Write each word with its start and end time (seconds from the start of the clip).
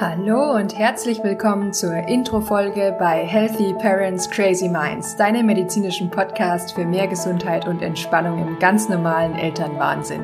Hallo 0.00 0.54
und 0.54 0.78
herzlich 0.78 1.24
willkommen 1.24 1.72
zur 1.72 1.92
Intro-Folge 1.92 2.94
bei 3.00 3.26
Healthy 3.26 3.74
Parents 3.74 4.30
Crazy 4.30 4.68
Minds, 4.68 5.16
deinem 5.16 5.46
medizinischen 5.46 6.08
Podcast 6.08 6.72
für 6.72 6.84
mehr 6.84 7.08
Gesundheit 7.08 7.66
und 7.66 7.82
Entspannung 7.82 8.46
im 8.46 8.60
ganz 8.60 8.88
normalen 8.88 9.34
Elternwahnsinn. 9.34 10.22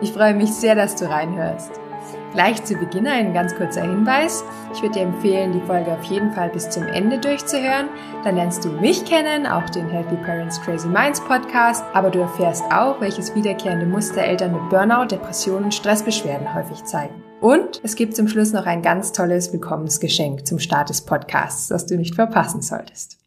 Ich 0.00 0.12
freue 0.12 0.34
mich 0.34 0.52
sehr, 0.52 0.74
dass 0.74 0.96
du 0.96 1.08
reinhörst. 1.08 1.70
Gleich 2.32 2.64
zu 2.64 2.74
Beginn 2.74 3.06
ein 3.06 3.32
ganz 3.32 3.54
kurzer 3.54 3.82
Hinweis. 3.82 4.42
Ich 4.72 4.82
würde 4.82 4.98
dir 4.98 5.04
empfehlen, 5.04 5.52
die 5.52 5.64
Folge 5.64 5.92
auf 5.92 6.02
jeden 6.02 6.32
Fall 6.32 6.48
bis 6.48 6.68
zum 6.70 6.82
Ende 6.82 7.20
durchzuhören. 7.20 7.90
Dann 8.24 8.34
lernst 8.34 8.64
du 8.64 8.70
mich 8.70 9.04
kennen, 9.04 9.46
auch 9.46 9.70
den 9.70 9.88
Healthy 9.90 10.16
Parents 10.24 10.60
Crazy 10.60 10.88
Minds 10.88 11.20
Podcast, 11.20 11.84
aber 11.92 12.10
du 12.10 12.18
erfährst 12.18 12.64
auch, 12.72 13.00
welches 13.00 13.32
wiederkehrende 13.36 13.86
Muster 13.86 14.22
Eltern 14.22 14.54
mit 14.54 14.68
Burnout, 14.70 15.06
Depressionen 15.06 15.66
und 15.66 15.74
Stressbeschwerden 15.74 16.52
häufig 16.52 16.82
zeigen. 16.82 17.22
Und 17.44 17.82
es 17.82 17.94
gibt 17.94 18.16
zum 18.16 18.26
Schluss 18.26 18.54
noch 18.54 18.64
ein 18.64 18.80
ganz 18.80 19.12
tolles 19.12 19.52
Willkommensgeschenk 19.52 20.46
zum 20.46 20.58
Start 20.58 20.88
des 20.88 21.02
Podcasts, 21.02 21.68
das 21.68 21.84
du 21.84 21.98
nicht 21.98 22.14
verpassen 22.14 22.62
solltest. 22.62 23.18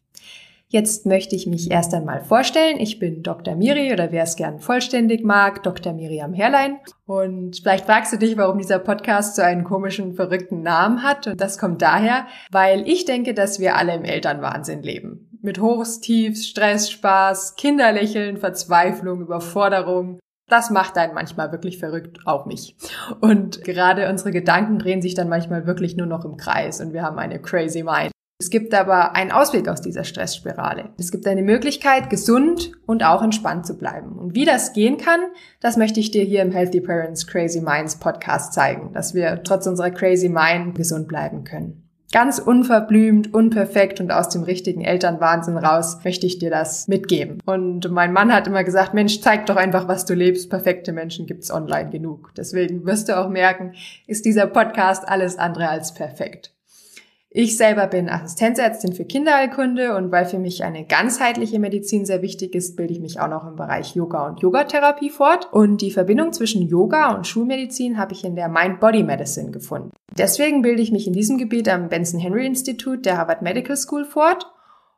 Jetzt 0.66 1.06
möchte 1.06 1.36
ich 1.36 1.46
mich 1.46 1.70
erst 1.70 1.94
einmal 1.94 2.24
vorstellen. 2.24 2.80
Ich 2.80 2.98
bin 2.98 3.22
Dr. 3.22 3.54
Miri 3.54 3.92
oder 3.92 4.10
wer 4.10 4.24
es 4.24 4.34
gern 4.34 4.58
vollständig 4.58 5.24
mag, 5.24 5.62
Dr. 5.62 5.92
Miriam 5.92 6.34
Herrlein. 6.34 6.80
Und 7.06 7.60
vielleicht 7.62 7.86
fragst 7.86 8.12
du 8.12 8.16
dich, 8.16 8.36
warum 8.36 8.58
dieser 8.58 8.80
Podcast 8.80 9.36
so 9.36 9.42
einen 9.42 9.62
komischen, 9.62 10.14
verrückten 10.14 10.62
Namen 10.62 11.04
hat. 11.04 11.28
Und 11.28 11.40
das 11.40 11.56
kommt 11.56 11.80
daher, 11.80 12.26
weil 12.50 12.88
ich 12.88 13.04
denke, 13.04 13.34
dass 13.34 13.60
wir 13.60 13.76
alle 13.76 13.94
im 13.94 14.02
Elternwahnsinn 14.02 14.82
leben. 14.82 15.38
Mit 15.42 15.60
Hochs, 15.60 16.00
Tiefs, 16.00 16.48
Stress, 16.48 16.90
Spaß, 16.90 17.54
Kinderlächeln, 17.54 18.36
Verzweiflung, 18.36 19.20
Überforderung, 19.20 20.18
das 20.48 20.70
macht 20.70 20.96
einen 20.96 21.14
manchmal 21.14 21.52
wirklich 21.52 21.78
verrückt, 21.78 22.20
auch 22.24 22.46
mich. 22.46 22.76
Und 23.20 23.62
gerade 23.64 24.08
unsere 24.08 24.30
Gedanken 24.30 24.78
drehen 24.78 25.02
sich 25.02 25.14
dann 25.14 25.28
manchmal 25.28 25.66
wirklich 25.66 25.96
nur 25.96 26.06
noch 26.06 26.24
im 26.24 26.36
Kreis 26.36 26.80
und 26.80 26.92
wir 26.92 27.02
haben 27.02 27.18
eine 27.18 27.40
crazy 27.40 27.82
mind. 27.82 28.10
Es 28.40 28.50
gibt 28.50 28.72
aber 28.72 29.16
einen 29.16 29.32
Ausweg 29.32 29.66
aus 29.66 29.80
dieser 29.80 30.04
Stressspirale. 30.04 30.90
Es 30.96 31.10
gibt 31.10 31.26
eine 31.26 31.42
Möglichkeit, 31.42 32.08
gesund 32.08 32.70
und 32.86 33.02
auch 33.02 33.20
entspannt 33.20 33.66
zu 33.66 33.76
bleiben. 33.76 34.12
Und 34.16 34.36
wie 34.36 34.44
das 34.44 34.72
gehen 34.72 34.96
kann, 34.96 35.20
das 35.58 35.76
möchte 35.76 35.98
ich 35.98 36.12
dir 36.12 36.22
hier 36.22 36.42
im 36.42 36.52
Healthy 36.52 36.80
Parents 36.80 37.26
Crazy 37.26 37.60
Minds 37.60 37.96
Podcast 37.96 38.52
zeigen, 38.52 38.92
dass 38.92 39.12
wir 39.12 39.42
trotz 39.42 39.66
unserer 39.66 39.90
Crazy 39.90 40.28
Mind 40.28 40.76
gesund 40.76 41.08
bleiben 41.08 41.42
können. 41.42 41.87
Ganz 42.10 42.38
unverblümt, 42.38 43.34
unperfekt 43.34 44.00
und 44.00 44.10
aus 44.10 44.30
dem 44.30 44.42
richtigen 44.42 44.80
Elternwahnsinn 44.80 45.58
raus 45.58 45.98
möchte 46.04 46.26
ich 46.26 46.38
dir 46.38 46.48
das 46.50 46.88
mitgeben. 46.88 47.38
Und 47.44 47.90
mein 47.90 48.14
Mann 48.14 48.32
hat 48.32 48.46
immer 48.46 48.64
gesagt, 48.64 48.94
Mensch, 48.94 49.20
zeig 49.20 49.44
doch 49.44 49.56
einfach, 49.56 49.88
was 49.88 50.06
du 50.06 50.14
lebst. 50.14 50.48
Perfekte 50.48 50.92
Menschen 50.92 51.26
gibt's 51.26 51.50
online 51.50 51.90
genug. 51.90 52.32
Deswegen 52.34 52.86
wirst 52.86 53.10
du 53.10 53.18
auch 53.18 53.28
merken, 53.28 53.74
ist 54.06 54.24
dieser 54.24 54.46
Podcast 54.46 55.06
alles 55.06 55.38
andere 55.38 55.68
als 55.68 55.92
perfekt. 55.92 56.54
Ich 57.40 57.56
selber 57.56 57.86
bin 57.86 58.08
Assistenzärztin 58.08 58.94
für 58.94 59.04
Kinderheilkunde 59.04 59.94
und 59.94 60.10
weil 60.10 60.26
für 60.26 60.40
mich 60.40 60.64
eine 60.64 60.84
ganzheitliche 60.84 61.60
Medizin 61.60 62.04
sehr 62.04 62.20
wichtig 62.20 62.52
ist, 62.56 62.74
bilde 62.74 62.92
ich 62.92 62.98
mich 62.98 63.20
auch 63.20 63.28
noch 63.28 63.46
im 63.46 63.54
Bereich 63.54 63.94
Yoga 63.94 64.26
und 64.26 64.40
Yogatherapie 64.40 65.10
fort. 65.10 65.48
Und 65.52 65.80
die 65.80 65.92
Verbindung 65.92 66.32
zwischen 66.32 66.62
Yoga 66.62 67.14
und 67.14 67.28
Schulmedizin 67.28 67.96
habe 67.96 68.12
ich 68.12 68.24
in 68.24 68.34
der 68.34 68.48
Mind-Body 68.48 69.04
Medicine 69.04 69.52
gefunden. 69.52 69.92
Deswegen 70.16 70.62
bilde 70.62 70.82
ich 70.82 70.90
mich 70.90 71.06
in 71.06 71.12
diesem 71.12 71.38
Gebiet 71.38 71.68
am 71.68 71.88
Benson 71.88 72.18
Henry 72.18 72.44
Institute 72.44 73.02
der 73.02 73.18
Harvard 73.18 73.40
Medical 73.40 73.76
School 73.76 74.04
fort 74.04 74.52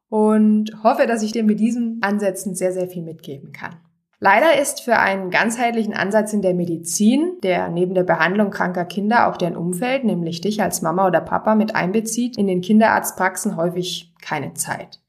und 0.08 0.70
hoffe, 0.82 1.06
dass 1.06 1.22
ich 1.22 1.32
dir 1.32 1.44
mit 1.44 1.60
diesen 1.60 1.98
Ansätzen 2.00 2.54
sehr, 2.54 2.72
sehr 2.72 2.88
viel 2.88 3.02
mitgeben 3.02 3.52
kann. 3.52 3.76
Leider 4.22 4.60
ist 4.60 4.82
für 4.82 4.98
einen 4.98 5.30
ganzheitlichen 5.30 5.94
Ansatz 5.94 6.34
in 6.34 6.42
der 6.42 6.52
Medizin, 6.52 7.38
der 7.42 7.70
neben 7.70 7.94
der 7.94 8.02
Behandlung 8.02 8.50
kranker 8.50 8.84
Kinder 8.84 9.26
auch 9.26 9.38
deren 9.38 9.56
Umfeld, 9.56 10.04
nämlich 10.04 10.42
dich 10.42 10.62
als 10.62 10.82
Mama 10.82 11.06
oder 11.06 11.22
Papa 11.22 11.54
mit 11.54 11.74
einbezieht, 11.74 12.36
in 12.36 12.46
den 12.46 12.60
Kinderarztpraxen 12.60 13.56
häufig 13.56 14.12
keine 14.20 14.52
Zeit. 14.52 15.00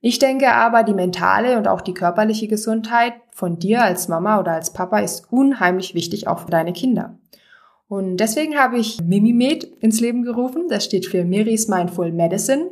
Ich 0.00 0.20
denke 0.20 0.52
aber, 0.52 0.84
die 0.84 0.94
mentale 0.94 1.58
und 1.58 1.66
auch 1.66 1.80
die 1.80 1.94
körperliche 1.94 2.46
Gesundheit 2.46 3.14
von 3.32 3.58
dir 3.58 3.82
als 3.82 4.06
Mama 4.06 4.38
oder 4.38 4.52
als 4.52 4.72
Papa 4.72 5.00
ist 5.00 5.32
unheimlich 5.32 5.96
wichtig 5.96 6.28
auch 6.28 6.38
für 6.40 6.50
deine 6.50 6.72
Kinder. 6.72 7.18
Und 7.88 8.18
deswegen 8.18 8.56
habe 8.56 8.78
ich 8.78 9.00
Mimimed 9.02 9.64
ins 9.64 10.00
Leben 10.00 10.22
gerufen. 10.22 10.66
Das 10.68 10.84
steht 10.84 11.06
für 11.06 11.24
Miris 11.24 11.66
Mindful 11.66 12.12
Medicine 12.12 12.70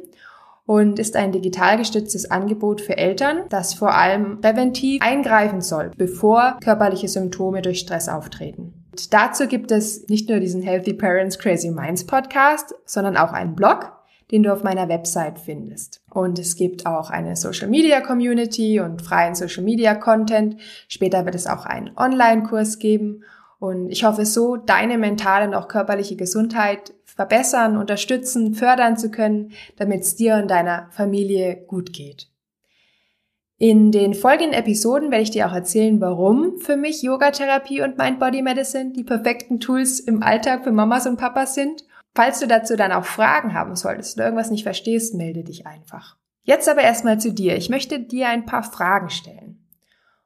und 0.67 0.99
ist 0.99 1.17
ein 1.17 1.33
digital 1.33 1.77
gestütztes 1.77 2.31
Angebot 2.31 2.81
für 2.81 2.97
Eltern, 2.97 3.45
das 3.49 3.75
vor 3.75 3.95
allem 3.95 4.41
präventiv 4.41 5.03
eingreifen 5.03 5.61
soll, 5.61 5.91
bevor 5.97 6.59
körperliche 6.63 7.09
Symptome 7.09 7.63
durch 7.63 7.81
Stress 7.81 8.09
auftreten. 8.09 8.75
Und 8.91 9.13
dazu 9.15 9.47
gibt 9.47 9.71
es 9.73 10.09
nicht 10.09 10.29
nur 10.29 10.41
diesen 10.41 10.63
Healthy 10.63 10.95
Parents 10.95 11.39
Crazy 11.39 11.71
Minds 11.71 12.07
Podcast, 12.07 12.75
sondern 12.85 13.17
auch 13.17 13.33
einen 13.33 13.55
Blog, 13.55 13.93
den 14.31 14.43
du 14.43 14.53
auf 14.53 14.63
meiner 14.63 14.89
Website 14.89 15.39
findest. 15.39 16.03
Und 16.11 16.39
es 16.39 16.57
gibt 16.57 16.87
auch 16.87 17.11
eine 17.11 17.37
Social 17.37 17.69
Media 17.69 18.01
Community 18.01 18.81
und 18.81 19.03
freien 19.03 19.35
Social 19.35 19.65
Media 19.65 19.95
Content. 19.95 20.57
Später 20.89 21.25
wird 21.25 21.35
es 21.35 21.47
auch 21.47 21.67
einen 21.67 21.91
Online-Kurs 21.97 22.79
geben. 22.79 23.25
Und 23.59 23.91
ich 23.91 24.05
hoffe 24.05 24.25
so, 24.25 24.57
deine 24.57 24.99
mentale 24.99 25.47
und 25.47 25.55
auch 25.55 25.69
körperliche 25.69 26.17
Gesundheit 26.17 26.95
verbessern, 27.21 27.77
unterstützen, 27.77 28.55
fördern 28.55 28.97
zu 28.97 29.11
können, 29.11 29.53
damit 29.77 30.01
es 30.01 30.17
dir 30.17 30.37
und 30.37 30.51
deiner 30.51 30.89
Familie 30.91 31.55
gut 31.67 31.93
geht. 31.93 32.31
In 33.59 33.93
den 33.93 34.15
folgenden 34.15 34.55
Episoden 34.55 35.11
werde 35.11 35.25
ich 35.25 35.31
dir 35.31 35.47
auch 35.47 35.53
erzählen, 35.53 36.01
warum 36.01 36.61
für 36.61 36.79
mich 36.79 37.03
Yoga-Therapie 37.03 37.83
und 37.83 37.99
Mind 37.99 38.19
Body 38.21 38.41
Medicine 38.41 38.95
die 38.95 39.05
perfekten 39.05 39.61
Tools 39.61 40.01
im 40.01 40.23
Alltag 40.23 40.65
für 40.65 40.73
Mamas 40.73 41.07
und 41.07 41.19
Papas 41.19 41.55
sind. 41.55 41.85
Falls 42.15 42.41
du 42.41 42.47
dazu 42.47 42.75
dann 42.75 42.91
auch 42.91 43.05
Fragen 43.05 43.53
haben 43.53 43.77
solltest 43.77 44.17
oder 44.17 44.25
irgendwas 44.25 44.51
nicht 44.51 44.63
verstehst, 44.63 45.15
melde 45.15 45.45
dich 45.45 45.67
einfach. 45.67 46.17
Jetzt 46.45 46.71
aber 46.71 46.81
erstmal 46.81 47.21
zu 47.21 47.35
dir. 47.35 47.55
Ich 47.59 47.69
möchte 47.69 48.01
dir 48.01 48.31
ein 48.31 48.47
paar 48.47 48.63
Fragen 48.63 49.11
stellen. 49.11 49.60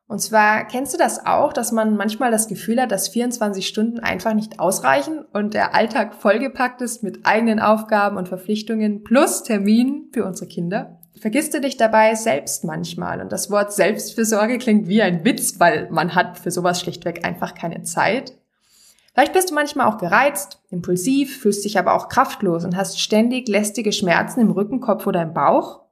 Und 0.07 0.21
zwar 0.21 0.67
kennst 0.67 0.93
du 0.93 0.99
das 0.99 1.25
auch, 1.25 1.53
dass 1.53 1.73
man 1.73 1.97
manchmal 1.97 2.31
das 2.31 2.47
Gefühl 2.47 2.81
hat, 2.81 2.93
dass 2.93 3.09
24 3.09 3.67
Stunden 3.67 4.01
einfach 4.01 4.35
nicht 4.35 4.61
ausreichen 4.61 5.25
und 5.33 5.55
der 5.55 5.75
Alltag 5.75 6.15
vollgepackt 6.15 6.83
ist 6.83 7.03
mit 7.03 7.25
eigenen 7.25 7.59
Aufgaben 7.59 8.19
und 8.19 8.29
Verpflichtungen 8.29 9.03
plus 9.03 9.43
Terminen 9.45 10.11
für 10.13 10.27
unsere 10.27 10.47
Kinder? 10.47 10.99
Vergisst 11.19 11.55
du 11.55 11.61
dich 11.61 11.79
dabei 11.79 12.15
selbst 12.17 12.65
manchmal? 12.65 13.21
Und 13.23 13.33
das 13.33 13.51
Wort 13.51 13.73
Selbstfürsorge 13.73 14.59
klingt 14.59 14.89
wie 14.89 15.01
ein 15.01 15.25
Witz, 15.25 15.59
weil 15.59 15.89
man 15.91 16.15
hat 16.15 16.39
für 16.39 16.51
sowas 16.51 16.81
schlichtweg 16.81 17.25
einfach 17.25 17.55
keine 17.55 17.83
Zeit. 17.83 18.37
Vielleicht 19.15 19.33
bist 19.33 19.51
du 19.51 19.55
manchmal 19.55 19.87
auch 19.87 19.99
gereizt, 19.99 20.61
impulsiv, 20.71 21.41
fühlst 21.41 21.65
dich 21.65 21.79
aber 21.79 21.95
auch 21.95 22.09
kraftlos 22.09 22.65
und 22.65 22.77
hast 22.77 23.01
ständig 23.01 23.49
lästige 23.49 23.93
Schmerzen 23.93 24.41
im 24.41 24.51
Rücken, 24.51 24.81
Kopf 24.81 25.07
oder 25.07 25.23
im 25.23 25.33
Bauch. 25.33 25.83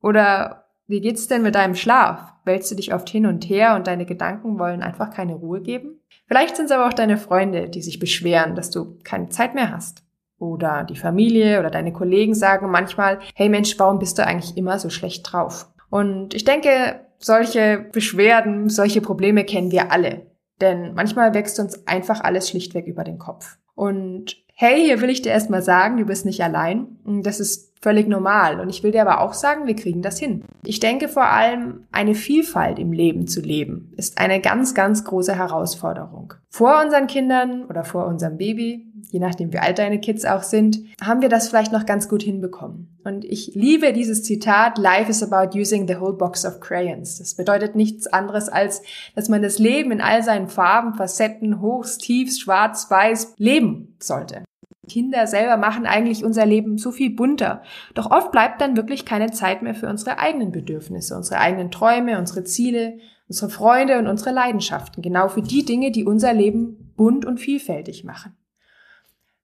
Oder 0.00 0.63
wie 0.86 1.00
geht's 1.00 1.28
denn 1.28 1.42
mit 1.42 1.54
deinem 1.54 1.74
Schlaf? 1.74 2.32
Wälzt 2.44 2.70
du 2.70 2.74
dich 2.74 2.92
oft 2.92 3.08
hin 3.08 3.26
und 3.26 3.48
her 3.48 3.74
und 3.74 3.86
deine 3.86 4.04
Gedanken 4.04 4.58
wollen 4.58 4.82
einfach 4.82 5.10
keine 5.10 5.34
Ruhe 5.34 5.60
geben? 5.60 6.00
Vielleicht 6.26 6.56
sind 6.56 6.66
es 6.66 6.72
aber 6.72 6.86
auch 6.86 6.92
deine 6.92 7.16
Freunde, 7.16 7.68
die 7.68 7.82
sich 7.82 7.98
beschweren, 7.98 8.54
dass 8.54 8.70
du 8.70 8.98
keine 9.02 9.28
Zeit 9.28 9.54
mehr 9.54 9.70
hast. 9.70 10.02
Oder 10.38 10.84
die 10.84 10.96
Familie 10.96 11.60
oder 11.60 11.70
deine 11.70 11.92
Kollegen 11.92 12.34
sagen 12.34 12.70
manchmal, 12.70 13.18
hey 13.34 13.48
Mensch, 13.48 13.78
warum 13.78 13.98
bist 13.98 14.18
du 14.18 14.26
eigentlich 14.26 14.56
immer 14.56 14.78
so 14.78 14.90
schlecht 14.90 15.32
drauf? 15.32 15.70
Und 15.90 16.34
ich 16.34 16.44
denke, 16.44 17.00
solche 17.18 17.86
Beschwerden, 17.92 18.68
solche 18.68 19.00
Probleme 19.00 19.44
kennen 19.44 19.70
wir 19.70 19.90
alle. 19.92 20.26
Denn 20.60 20.94
manchmal 20.94 21.34
wächst 21.34 21.58
uns 21.60 21.86
einfach 21.86 22.22
alles 22.22 22.48
schlichtweg 22.48 22.86
über 22.86 23.04
den 23.04 23.18
Kopf. 23.18 23.58
Und 23.74 24.43
hey, 24.54 24.84
hier 24.84 25.00
will 25.00 25.10
ich 25.10 25.22
dir 25.22 25.32
erstmal 25.32 25.62
sagen, 25.62 25.96
du 25.96 26.04
bist 26.04 26.24
nicht 26.24 26.42
allein. 26.42 26.96
Das 27.04 27.40
ist 27.40 27.74
völlig 27.84 28.08
normal. 28.08 28.60
Und 28.60 28.70
ich 28.70 28.82
will 28.82 28.92
dir 28.92 29.02
aber 29.02 29.20
auch 29.20 29.34
sagen, 29.34 29.66
wir 29.66 29.76
kriegen 29.76 30.00
das 30.00 30.18
hin. 30.18 30.42
Ich 30.64 30.80
denke 30.80 31.08
vor 31.08 31.26
allem, 31.26 31.84
eine 31.92 32.14
Vielfalt 32.14 32.78
im 32.78 32.92
Leben 32.92 33.26
zu 33.26 33.42
leben, 33.42 33.92
ist 33.98 34.16
eine 34.16 34.40
ganz, 34.40 34.74
ganz 34.74 35.04
große 35.04 35.36
Herausforderung. 35.36 36.32
Vor 36.48 36.80
unseren 36.82 37.08
Kindern 37.08 37.66
oder 37.66 37.84
vor 37.84 38.06
unserem 38.06 38.38
Baby, 38.38 38.86
je 39.10 39.20
nachdem 39.20 39.52
wie 39.52 39.58
alt 39.58 39.78
deine 39.78 40.00
Kids 40.00 40.24
auch 40.24 40.42
sind, 40.42 40.78
haben 41.02 41.20
wir 41.20 41.28
das 41.28 41.48
vielleicht 41.48 41.72
noch 41.72 41.84
ganz 41.84 42.08
gut 42.08 42.22
hinbekommen. 42.22 42.96
Und 43.04 43.26
ich 43.26 43.54
liebe 43.54 43.92
dieses 43.92 44.22
Zitat, 44.22 44.78
Life 44.78 45.10
is 45.10 45.22
about 45.22 45.58
using 45.58 45.86
the 45.86 45.96
whole 45.96 46.14
box 46.14 46.46
of 46.46 46.60
crayons. 46.60 47.18
Das 47.18 47.34
bedeutet 47.34 47.76
nichts 47.76 48.06
anderes 48.06 48.48
als, 48.48 48.80
dass 49.14 49.28
man 49.28 49.42
das 49.42 49.58
Leben 49.58 49.90
in 49.92 50.00
all 50.00 50.22
seinen 50.22 50.48
Farben, 50.48 50.94
Facetten, 50.94 51.60
Hochs, 51.60 51.98
Tiefs, 51.98 52.40
Schwarz, 52.40 52.90
Weiß 52.90 53.34
leben 53.36 53.96
sollte. 54.00 54.42
Kinder 54.86 55.26
selber 55.26 55.56
machen 55.56 55.86
eigentlich 55.86 56.24
unser 56.24 56.46
Leben 56.46 56.78
so 56.78 56.90
viel 56.90 57.10
bunter. 57.10 57.62
Doch 57.94 58.10
oft 58.10 58.32
bleibt 58.32 58.60
dann 58.60 58.76
wirklich 58.76 59.04
keine 59.04 59.30
Zeit 59.30 59.62
mehr 59.62 59.74
für 59.74 59.88
unsere 59.88 60.18
eigenen 60.18 60.52
Bedürfnisse, 60.52 61.16
unsere 61.16 61.40
eigenen 61.40 61.70
Träume, 61.70 62.18
unsere 62.18 62.44
Ziele, 62.44 62.98
unsere 63.28 63.50
Freunde 63.50 63.98
und 63.98 64.06
unsere 64.06 64.30
Leidenschaften. 64.30 65.02
Genau 65.02 65.28
für 65.28 65.42
die 65.42 65.64
Dinge, 65.64 65.90
die 65.90 66.04
unser 66.04 66.32
Leben 66.32 66.92
bunt 66.96 67.24
und 67.24 67.38
vielfältig 67.38 68.04
machen. 68.04 68.36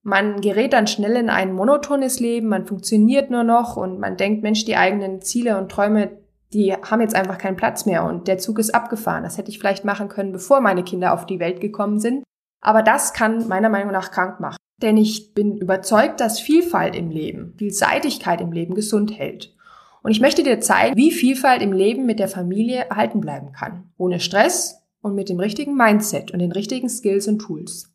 Man 0.03 0.41
gerät 0.41 0.73
dann 0.73 0.87
schnell 0.87 1.17
in 1.17 1.29
ein 1.29 1.53
monotones 1.53 2.21
Leben, 2.21 2.49
man 2.49 2.67
funktioniert 2.67 3.31
nur 3.31 3.45
noch 3.45 3.77
und 3.77 3.99
man 3.99 4.17
denkt, 4.17 4.43
Mensch, 4.43 4.65
die 4.65 4.77
eigenen 4.77 5.21
Ziele 5.21 5.59
und 5.59 5.71
Träume, 5.71 6.13
die 6.55 6.73
haben 6.73 7.03
jetzt 7.03 7.15
einfach 7.15 7.37
keinen 7.37 7.57
Platz 7.57 7.85
mehr 7.85 8.05
und 8.05 8.27
der 8.27 8.39
Zug 8.39 8.59
ist 8.59 8.75
abgefahren. 8.75 9.25
Das 9.25 9.37
hätte 9.37 9.51
ich 9.51 9.59
vielleicht 9.59 9.85
machen 9.85 10.09
können, 10.09 10.33
bevor 10.33 10.61
meine 10.61 10.85
Kinder 10.85 11.13
auf 11.13 11.27
die 11.27 11.39
Welt 11.39 11.61
gekommen 11.61 12.01
sind. 12.01 12.25
Aber 12.61 12.83
das 12.83 13.13
kann 13.13 13.49
meiner 13.49 13.69
Meinung 13.69 13.93
nach 13.93 14.11
krank 14.11 14.41
machen. 14.41 14.57
Denn 14.83 14.97
ich 14.97 15.35
bin 15.35 15.57
überzeugt, 15.57 16.21
dass 16.21 16.41
Vielfalt 16.41 16.97
im 16.97 17.11
Leben, 17.11 17.55
Vielseitigkeit 17.59 18.41
im 18.41 18.53
Leben 18.53 18.75
gesund 18.75 19.17
hält. 19.17 19.55
Und 20.03 20.11
ich 20.11 20.21
möchte 20.21 20.43
dir 20.43 20.61
zeigen, 20.61 20.97
wie 20.97 21.11
Vielfalt 21.11 21.61
im 21.63 21.73
Leben 21.73 22.07
mit 22.07 22.19
der 22.19 22.29
Familie 22.29 22.87
erhalten 22.89 23.21
bleiben 23.21 23.53
kann. 23.53 23.93
Ohne 23.99 24.21
Stress 24.21 24.83
und 25.03 25.15
mit 25.15 25.29
dem 25.29 25.39
richtigen 25.39 25.77
Mindset 25.77 26.31
und 26.31 26.39
den 26.39 26.53
richtigen 26.53 26.89
Skills 26.89 27.29
und 27.29 27.41
Tools. 27.41 27.91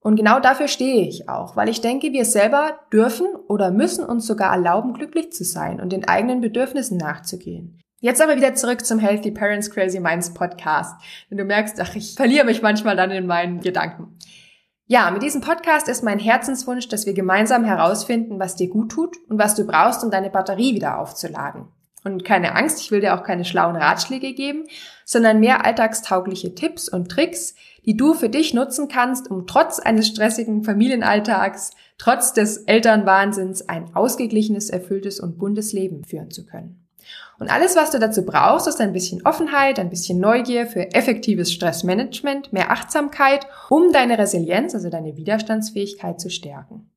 Und 0.00 0.16
genau 0.16 0.40
dafür 0.40 0.66
stehe 0.66 1.06
ich 1.06 1.28
auch, 1.28 1.56
weil 1.56 1.68
ich 1.68 1.82
denke, 1.82 2.12
wir 2.12 2.24
selber 2.24 2.80
dürfen 2.92 3.26
oder 3.48 3.70
müssen 3.70 4.04
uns 4.04 4.26
sogar 4.26 4.52
erlauben, 4.52 4.94
glücklich 4.94 5.32
zu 5.32 5.44
sein 5.44 5.80
und 5.80 5.92
den 5.92 6.08
eigenen 6.08 6.40
Bedürfnissen 6.40 6.96
nachzugehen. 6.96 7.80
Jetzt 8.02 8.22
aber 8.22 8.36
wieder 8.36 8.54
zurück 8.54 8.86
zum 8.86 8.98
Healthy 8.98 9.30
Parents 9.30 9.70
Crazy 9.70 10.00
Minds 10.00 10.32
Podcast. 10.32 10.98
Wenn 11.28 11.36
du 11.36 11.44
merkst, 11.44 11.78
ach, 11.82 11.94
ich 11.94 12.14
verliere 12.14 12.46
mich 12.46 12.62
manchmal 12.62 12.96
dann 12.96 13.10
in 13.10 13.26
meinen 13.26 13.60
Gedanken. 13.60 14.16
Ja, 14.86 15.10
mit 15.10 15.22
diesem 15.22 15.42
Podcast 15.42 15.86
ist 15.86 16.02
mein 16.02 16.18
Herzenswunsch, 16.18 16.88
dass 16.88 17.04
wir 17.04 17.12
gemeinsam 17.12 17.62
herausfinden, 17.62 18.40
was 18.40 18.56
dir 18.56 18.70
gut 18.70 18.90
tut 18.90 19.18
und 19.28 19.38
was 19.38 19.54
du 19.54 19.66
brauchst, 19.66 20.02
um 20.02 20.10
deine 20.10 20.30
Batterie 20.30 20.74
wieder 20.74 20.98
aufzuladen. 20.98 21.68
Und 22.02 22.24
keine 22.24 22.56
Angst, 22.56 22.80
ich 22.80 22.90
will 22.90 23.02
dir 23.02 23.14
auch 23.14 23.22
keine 23.22 23.44
schlauen 23.44 23.76
Ratschläge 23.76 24.32
geben, 24.32 24.64
sondern 25.04 25.38
mehr 25.38 25.66
alltagstaugliche 25.66 26.54
Tipps 26.54 26.88
und 26.88 27.10
Tricks, 27.10 27.54
die 27.84 27.98
du 27.98 28.14
für 28.14 28.30
dich 28.30 28.54
nutzen 28.54 28.88
kannst, 28.88 29.30
um 29.30 29.46
trotz 29.46 29.78
eines 29.78 30.08
stressigen 30.08 30.64
Familienalltags, 30.64 31.72
trotz 31.98 32.32
des 32.32 32.56
Elternwahnsinns 32.56 33.68
ein 33.68 33.94
ausgeglichenes, 33.94 34.70
erfülltes 34.70 35.20
und 35.20 35.36
buntes 35.38 35.74
Leben 35.74 36.04
führen 36.04 36.30
zu 36.30 36.46
können. 36.46 36.79
Und 37.40 37.50
alles, 37.50 37.74
was 37.74 37.90
du 37.90 37.98
dazu 37.98 38.26
brauchst, 38.26 38.68
ist 38.68 38.82
ein 38.82 38.92
bisschen 38.92 39.24
Offenheit, 39.24 39.78
ein 39.78 39.88
bisschen 39.88 40.20
Neugier 40.20 40.66
für 40.66 40.92
effektives 40.92 41.50
Stressmanagement, 41.50 42.52
mehr 42.52 42.70
Achtsamkeit, 42.70 43.46
um 43.70 43.92
deine 43.92 44.18
Resilienz, 44.18 44.74
also 44.74 44.90
deine 44.90 45.16
Widerstandsfähigkeit 45.16 46.20
zu 46.20 46.28
stärken. 46.28 46.90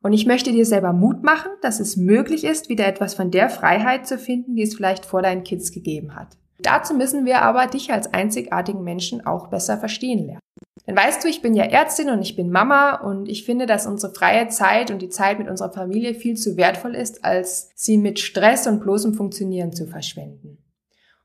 Und 0.00 0.14
ich 0.14 0.24
möchte 0.24 0.50
dir 0.50 0.64
selber 0.64 0.94
Mut 0.94 1.22
machen, 1.22 1.50
dass 1.60 1.78
es 1.78 1.98
möglich 1.98 2.44
ist, 2.44 2.70
wieder 2.70 2.86
etwas 2.86 3.12
von 3.12 3.30
der 3.30 3.50
Freiheit 3.50 4.06
zu 4.06 4.18
finden, 4.18 4.56
die 4.56 4.62
es 4.62 4.74
vielleicht 4.74 5.04
vor 5.04 5.20
deinen 5.20 5.44
Kids 5.44 5.72
gegeben 5.72 6.14
hat. 6.14 6.38
Dazu 6.58 6.94
müssen 6.94 7.26
wir 7.26 7.42
aber 7.42 7.66
dich 7.66 7.92
als 7.92 8.14
einzigartigen 8.14 8.82
Menschen 8.82 9.26
auch 9.26 9.48
besser 9.48 9.76
verstehen 9.76 10.26
lernen. 10.26 10.40
Denn 10.86 10.96
weißt 10.96 11.24
du, 11.24 11.28
ich 11.28 11.42
bin 11.42 11.54
ja 11.54 11.64
Ärztin 11.64 12.10
und 12.10 12.22
ich 12.22 12.36
bin 12.36 12.50
Mama 12.50 12.94
und 12.94 13.28
ich 13.28 13.44
finde, 13.44 13.66
dass 13.66 13.86
unsere 13.86 14.14
freie 14.14 14.48
Zeit 14.48 14.90
und 14.90 15.02
die 15.02 15.08
Zeit 15.08 15.38
mit 15.38 15.48
unserer 15.48 15.72
Familie 15.72 16.14
viel 16.14 16.36
zu 16.36 16.56
wertvoll 16.56 16.94
ist, 16.94 17.24
als 17.24 17.70
sie 17.74 17.98
mit 17.98 18.20
Stress 18.20 18.66
und 18.68 18.80
bloßem 18.80 19.14
Funktionieren 19.14 19.72
zu 19.72 19.86
verschwenden. 19.86 20.58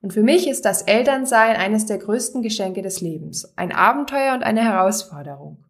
Und 0.02 0.14
für 0.14 0.24
mich 0.24 0.50
ist 0.50 0.66
das 0.66 0.82
Elternsein 0.82 1.56
eines 1.56 1.86
der 1.86 2.00
größten 2.00 2.42
Geschenke 2.42 2.82
des 2.82 3.02
Lebens, 3.02 3.54
ein 3.56 3.72
Abenteuer 3.72 4.34
und 4.34 4.42
eine 4.42 4.64
Herausforderung. 4.64 5.64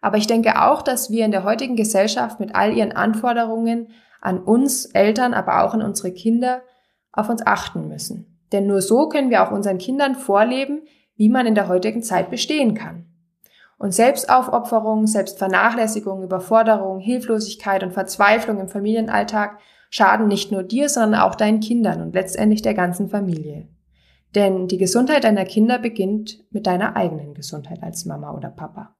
Aber 0.00 0.16
ich 0.16 0.26
denke 0.26 0.60
auch, 0.62 0.82
dass 0.82 1.10
wir 1.10 1.24
in 1.24 1.30
der 1.30 1.44
heutigen 1.44 1.76
Gesellschaft 1.76 2.40
mit 2.40 2.56
all 2.56 2.76
ihren 2.76 2.92
Anforderungen 2.92 3.90
an 4.20 4.40
uns 4.40 4.86
Eltern, 4.86 5.34
aber 5.34 5.62
auch 5.62 5.72
an 5.72 5.82
unsere 5.82 6.12
Kinder 6.12 6.62
auf 7.12 7.28
uns 7.28 7.46
achten 7.46 7.86
müssen. 7.86 8.40
Denn 8.50 8.66
nur 8.66 8.82
so 8.82 9.08
können 9.08 9.30
wir 9.30 9.46
auch 9.46 9.52
unseren 9.52 9.78
Kindern 9.78 10.16
vorleben, 10.16 10.82
wie 11.16 11.28
man 11.28 11.46
in 11.46 11.54
der 11.54 11.68
heutigen 11.68 12.02
Zeit 12.02 12.28
bestehen 12.30 12.74
kann. 12.74 13.06
Und 13.78 13.92
Selbstaufopferung, 13.92 15.06
Selbstvernachlässigung, 15.06 16.22
Überforderung, 16.22 16.98
Hilflosigkeit 16.98 17.82
und 17.82 17.92
Verzweiflung 17.92 18.58
im 18.58 18.68
Familienalltag 18.68 19.58
schaden 19.90 20.28
nicht 20.28 20.50
nur 20.50 20.62
dir, 20.62 20.88
sondern 20.88 21.20
auch 21.20 21.34
deinen 21.34 21.60
Kindern 21.60 22.00
und 22.00 22.14
letztendlich 22.14 22.62
der 22.62 22.74
ganzen 22.74 23.08
Familie. 23.08 23.68
Denn 24.34 24.66
die 24.68 24.78
Gesundheit 24.78 25.24
deiner 25.24 25.44
Kinder 25.44 25.78
beginnt 25.78 26.44
mit 26.50 26.66
deiner 26.66 26.96
eigenen 26.96 27.34
Gesundheit 27.34 27.82
als 27.82 28.04
Mama 28.06 28.32
oder 28.32 28.48
Papa. 28.48 28.96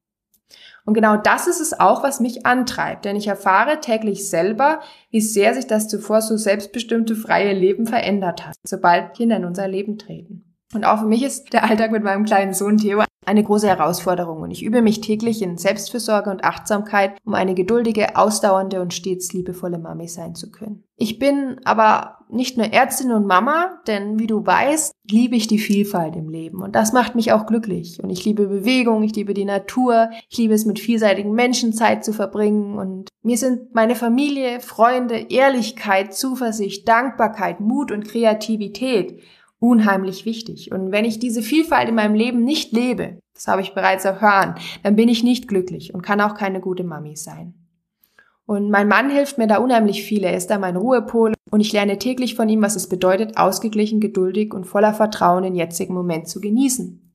Und 0.84 0.94
genau 0.94 1.16
das 1.16 1.48
ist 1.48 1.60
es 1.60 1.78
auch, 1.78 2.04
was 2.04 2.20
mich 2.20 2.46
antreibt, 2.46 3.04
denn 3.04 3.16
ich 3.16 3.26
erfahre 3.26 3.80
täglich 3.80 4.30
selber, 4.30 4.80
wie 5.10 5.20
sehr 5.20 5.52
sich 5.54 5.66
das 5.66 5.88
zuvor 5.88 6.22
so 6.22 6.36
selbstbestimmte 6.36 7.16
freie 7.16 7.52
Leben 7.52 7.86
verändert 7.86 8.46
hat, 8.46 8.54
sobald 8.64 9.14
Kinder 9.14 9.36
in 9.36 9.44
unser 9.44 9.66
Leben 9.66 9.98
treten. 9.98 10.54
Und 10.74 10.84
auch 10.84 11.00
für 11.00 11.06
mich 11.06 11.24
ist 11.24 11.52
der 11.52 11.64
Alltag 11.64 11.90
mit 11.90 12.04
meinem 12.04 12.24
kleinen 12.24 12.54
Sohn 12.54 12.78
Theo 12.78 13.02
eine 13.26 13.42
große 13.42 13.66
Herausforderung. 13.66 14.40
Und 14.40 14.52
ich 14.52 14.62
übe 14.62 14.82
mich 14.82 15.00
täglich 15.00 15.42
in 15.42 15.58
Selbstfürsorge 15.58 16.30
und 16.30 16.44
Achtsamkeit, 16.44 17.18
um 17.24 17.34
eine 17.34 17.54
geduldige, 17.54 18.16
ausdauernde 18.16 18.80
und 18.80 18.94
stets 18.94 19.32
liebevolle 19.32 19.78
Mami 19.78 20.08
sein 20.08 20.34
zu 20.34 20.50
können. 20.50 20.84
Ich 20.96 21.18
bin 21.18 21.60
aber 21.64 22.18
nicht 22.30 22.56
nur 22.56 22.72
Ärztin 22.72 23.12
und 23.12 23.26
Mama, 23.26 23.80
denn 23.86 24.18
wie 24.18 24.26
du 24.26 24.46
weißt, 24.46 24.92
liebe 25.10 25.36
ich 25.36 25.46
die 25.46 25.58
Vielfalt 25.58 26.16
im 26.16 26.28
Leben. 26.28 26.62
Und 26.62 26.74
das 26.74 26.92
macht 26.92 27.14
mich 27.14 27.32
auch 27.32 27.46
glücklich. 27.46 28.02
Und 28.02 28.10
ich 28.10 28.24
liebe 28.24 28.46
Bewegung, 28.46 29.02
ich 29.02 29.14
liebe 29.14 29.34
die 29.34 29.44
Natur, 29.44 30.10
ich 30.30 30.38
liebe 30.38 30.54
es 30.54 30.64
mit 30.64 30.78
vielseitigen 30.78 31.32
Menschen 31.32 31.72
Zeit 31.72 32.04
zu 32.04 32.12
verbringen. 32.12 32.78
Und 32.78 33.08
mir 33.22 33.36
sind 33.36 33.74
meine 33.74 33.94
Familie, 33.94 34.60
Freunde, 34.60 35.26
Ehrlichkeit, 35.30 36.14
Zuversicht, 36.14 36.88
Dankbarkeit, 36.88 37.60
Mut 37.60 37.92
und 37.92 38.08
Kreativität 38.08 39.20
unheimlich 39.66 40.24
wichtig. 40.24 40.72
Und 40.72 40.92
wenn 40.92 41.04
ich 41.04 41.18
diese 41.18 41.42
Vielfalt 41.42 41.88
in 41.88 41.94
meinem 41.94 42.14
Leben 42.14 42.44
nicht 42.44 42.72
lebe, 42.72 43.18
das 43.34 43.48
habe 43.48 43.62
ich 43.62 43.74
bereits 43.74 44.04
erfahren, 44.04 44.54
dann 44.82 44.96
bin 44.96 45.08
ich 45.08 45.24
nicht 45.24 45.48
glücklich 45.48 45.92
und 45.92 46.02
kann 46.02 46.20
auch 46.20 46.34
keine 46.34 46.60
gute 46.60 46.84
Mami 46.84 47.16
sein. 47.16 47.54
Und 48.46 48.70
mein 48.70 48.86
Mann 48.86 49.10
hilft 49.10 49.38
mir 49.38 49.48
da 49.48 49.58
unheimlich 49.58 50.04
viel. 50.04 50.22
Er 50.22 50.36
ist 50.36 50.50
da 50.50 50.58
mein 50.58 50.76
Ruhepol 50.76 51.34
und 51.50 51.60
ich 51.60 51.72
lerne 51.72 51.98
täglich 51.98 52.36
von 52.36 52.48
ihm, 52.48 52.62
was 52.62 52.76
es 52.76 52.88
bedeutet, 52.88 53.36
ausgeglichen, 53.36 53.98
geduldig 53.98 54.54
und 54.54 54.66
voller 54.66 54.94
Vertrauen 54.94 55.42
den 55.42 55.56
jetzigen 55.56 55.94
Moment 55.94 56.28
zu 56.28 56.40
genießen. 56.40 57.05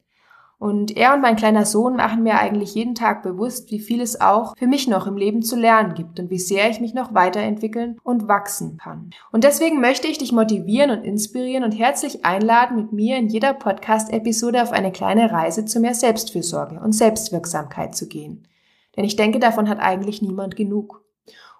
Und 0.61 0.95
er 0.95 1.15
und 1.15 1.21
mein 1.21 1.37
kleiner 1.37 1.65
Sohn 1.65 1.95
machen 1.95 2.21
mir 2.21 2.37
eigentlich 2.37 2.75
jeden 2.75 2.93
Tag 2.93 3.23
bewusst, 3.23 3.71
wie 3.71 3.79
viel 3.79 3.99
es 3.99 4.21
auch 4.21 4.55
für 4.55 4.67
mich 4.67 4.87
noch 4.87 5.07
im 5.07 5.17
Leben 5.17 5.41
zu 5.41 5.55
lernen 5.55 5.95
gibt 5.95 6.19
und 6.19 6.29
wie 6.29 6.37
sehr 6.37 6.69
ich 6.69 6.79
mich 6.79 6.93
noch 6.93 7.15
weiterentwickeln 7.15 7.97
und 8.03 8.27
wachsen 8.27 8.77
kann. 8.77 9.09
Und 9.31 9.43
deswegen 9.43 9.81
möchte 9.81 10.07
ich 10.07 10.19
dich 10.19 10.31
motivieren 10.31 10.91
und 10.91 11.03
inspirieren 11.03 11.63
und 11.63 11.71
herzlich 11.71 12.25
einladen, 12.25 12.77
mit 12.77 12.93
mir 12.93 13.17
in 13.17 13.27
jeder 13.27 13.55
Podcast-Episode 13.55 14.61
auf 14.61 14.71
eine 14.71 14.91
kleine 14.91 15.31
Reise 15.31 15.65
zu 15.65 15.79
mehr 15.79 15.95
Selbstfürsorge 15.95 16.79
und 16.79 16.91
Selbstwirksamkeit 16.91 17.95
zu 17.95 18.07
gehen. 18.07 18.47
Denn 18.95 19.03
ich 19.03 19.15
denke, 19.15 19.39
davon 19.39 19.67
hat 19.67 19.79
eigentlich 19.79 20.21
niemand 20.21 20.55
genug. 20.55 21.03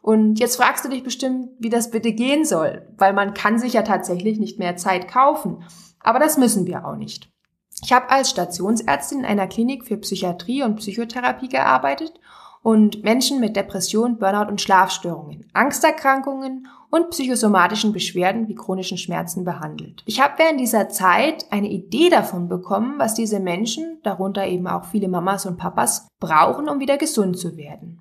Und 0.03 0.39
jetzt 0.39 0.57
fragst 0.57 0.85
du 0.85 0.89
dich 0.89 1.01
bestimmt, 1.01 1.49
wie 1.57 1.69
das 1.69 1.89
bitte 1.89 2.13
gehen 2.13 2.45
soll, 2.45 2.87
weil 2.99 3.13
man 3.13 3.33
kann 3.33 3.57
sich 3.57 3.73
ja 3.73 3.81
tatsächlich 3.81 4.37
nicht 4.37 4.59
mehr 4.59 4.75
Zeit 4.75 5.07
kaufen. 5.07 5.63
Aber 6.01 6.19
das 6.19 6.37
müssen 6.37 6.67
wir 6.67 6.85
auch 6.85 6.97
nicht. 6.97 7.30
Ich 7.83 7.91
habe 7.93 8.09
als 8.09 8.29
Stationsärztin 8.29 9.19
in 9.19 9.25
einer 9.25 9.47
Klinik 9.47 9.85
für 9.85 9.97
Psychiatrie 9.97 10.63
und 10.63 10.75
Psychotherapie 10.77 11.49
gearbeitet 11.49 12.13
und 12.63 13.03
Menschen 13.03 13.39
mit 13.39 13.55
Depression, 13.55 14.17
Burnout 14.17 14.49
und 14.49 14.61
Schlafstörungen, 14.61 15.49
Angsterkrankungen 15.53 16.67
und 16.91 17.09
psychosomatischen 17.09 17.93
Beschwerden 17.93 18.47
wie 18.47 18.55
chronischen 18.55 18.97
Schmerzen 18.97 19.43
behandelt. 19.45 20.03
Ich 20.05 20.21
habe 20.21 20.33
während 20.37 20.59
dieser 20.59 20.89
Zeit 20.89 21.45
eine 21.49 21.69
Idee 21.69 22.09
davon 22.09 22.49
bekommen, 22.49 22.95
was 22.99 23.15
diese 23.15 23.39
Menschen, 23.39 23.99
darunter 24.03 24.45
eben 24.45 24.67
auch 24.67 24.85
viele 24.85 25.07
Mamas 25.07 25.45
und 25.45 25.57
Papas, 25.57 26.07
brauchen, 26.19 26.69
um 26.69 26.79
wieder 26.79 26.97
gesund 26.97 27.39
zu 27.39 27.57
werden. 27.57 27.99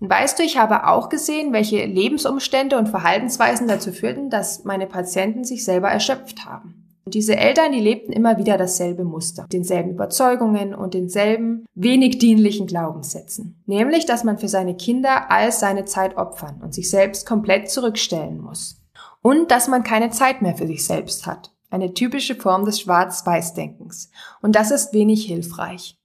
Und 0.00 0.08
weißt 0.08 0.38
du, 0.38 0.42
ich 0.42 0.56
habe 0.56 0.86
auch 0.86 1.08
gesehen, 1.08 1.52
welche 1.52 1.84
Lebensumstände 1.84 2.78
und 2.78 2.88
Verhaltensweisen 2.88 3.68
dazu 3.68 3.92
führten, 3.92 4.30
dass 4.30 4.64
meine 4.64 4.86
Patienten 4.86 5.44
sich 5.44 5.64
selber 5.64 5.88
erschöpft 5.88 6.44
haben. 6.46 6.79
Diese 7.06 7.36
Eltern, 7.36 7.72
die 7.72 7.80
lebten 7.80 8.12
immer 8.12 8.38
wieder 8.38 8.56
dasselbe 8.56 9.04
Muster, 9.04 9.46
denselben 9.52 9.90
Überzeugungen 9.90 10.74
und 10.74 10.94
denselben 10.94 11.66
wenig 11.74 12.18
dienlichen 12.18 12.66
Glaubenssätzen. 12.66 13.62
Nämlich, 13.66 14.06
dass 14.06 14.24
man 14.24 14.38
für 14.38 14.48
seine 14.48 14.76
Kinder 14.76 15.30
all 15.30 15.50
seine 15.50 15.84
Zeit 15.84 16.16
opfern 16.16 16.60
und 16.62 16.74
sich 16.74 16.90
selbst 16.90 17.26
komplett 17.26 17.70
zurückstellen 17.70 18.40
muss. 18.40 18.80
Und 19.22 19.50
dass 19.50 19.68
man 19.68 19.82
keine 19.82 20.10
Zeit 20.10 20.40
mehr 20.40 20.56
für 20.56 20.66
sich 20.66 20.84
selbst 20.84 21.26
hat. 21.26 21.52
Eine 21.70 21.94
typische 21.94 22.34
Form 22.34 22.64
des 22.64 22.80
Schwarz-Weiß-Denkens. 22.80 24.10
Und 24.42 24.56
das 24.56 24.70
ist 24.70 24.92
wenig 24.92 25.24
hilfreich. 25.26 25.99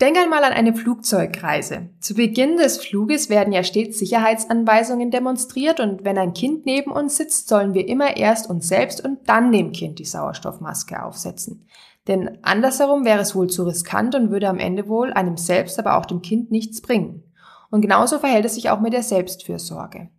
Denk 0.00 0.16
einmal 0.16 0.44
an 0.44 0.52
eine 0.52 0.74
Flugzeugreise. 0.74 1.88
Zu 1.98 2.14
Beginn 2.14 2.56
des 2.56 2.78
Fluges 2.78 3.30
werden 3.30 3.52
ja 3.52 3.64
stets 3.64 3.98
Sicherheitsanweisungen 3.98 5.10
demonstriert 5.10 5.80
und 5.80 6.04
wenn 6.04 6.16
ein 6.16 6.34
Kind 6.34 6.66
neben 6.66 6.92
uns 6.92 7.16
sitzt, 7.16 7.48
sollen 7.48 7.74
wir 7.74 7.88
immer 7.88 8.16
erst 8.16 8.48
uns 8.48 8.68
selbst 8.68 9.04
und 9.04 9.28
dann 9.28 9.50
dem 9.50 9.72
Kind 9.72 9.98
die 9.98 10.04
Sauerstoffmaske 10.04 11.02
aufsetzen. 11.02 11.66
Denn 12.06 12.38
andersherum 12.42 13.04
wäre 13.04 13.20
es 13.20 13.34
wohl 13.34 13.50
zu 13.50 13.64
riskant 13.64 14.14
und 14.14 14.30
würde 14.30 14.48
am 14.48 14.60
Ende 14.60 14.86
wohl 14.86 15.12
einem 15.12 15.36
selbst, 15.36 15.80
aber 15.80 15.98
auch 15.98 16.06
dem 16.06 16.22
Kind 16.22 16.52
nichts 16.52 16.80
bringen. 16.80 17.24
Und 17.70 17.80
genauso 17.80 18.20
verhält 18.20 18.44
es 18.44 18.54
sich 18.54 18.70
auch 18.70 18.78
mit 18.78 18.92
der 18.92 19.02
Selbstfürsorge. 19.02 20.10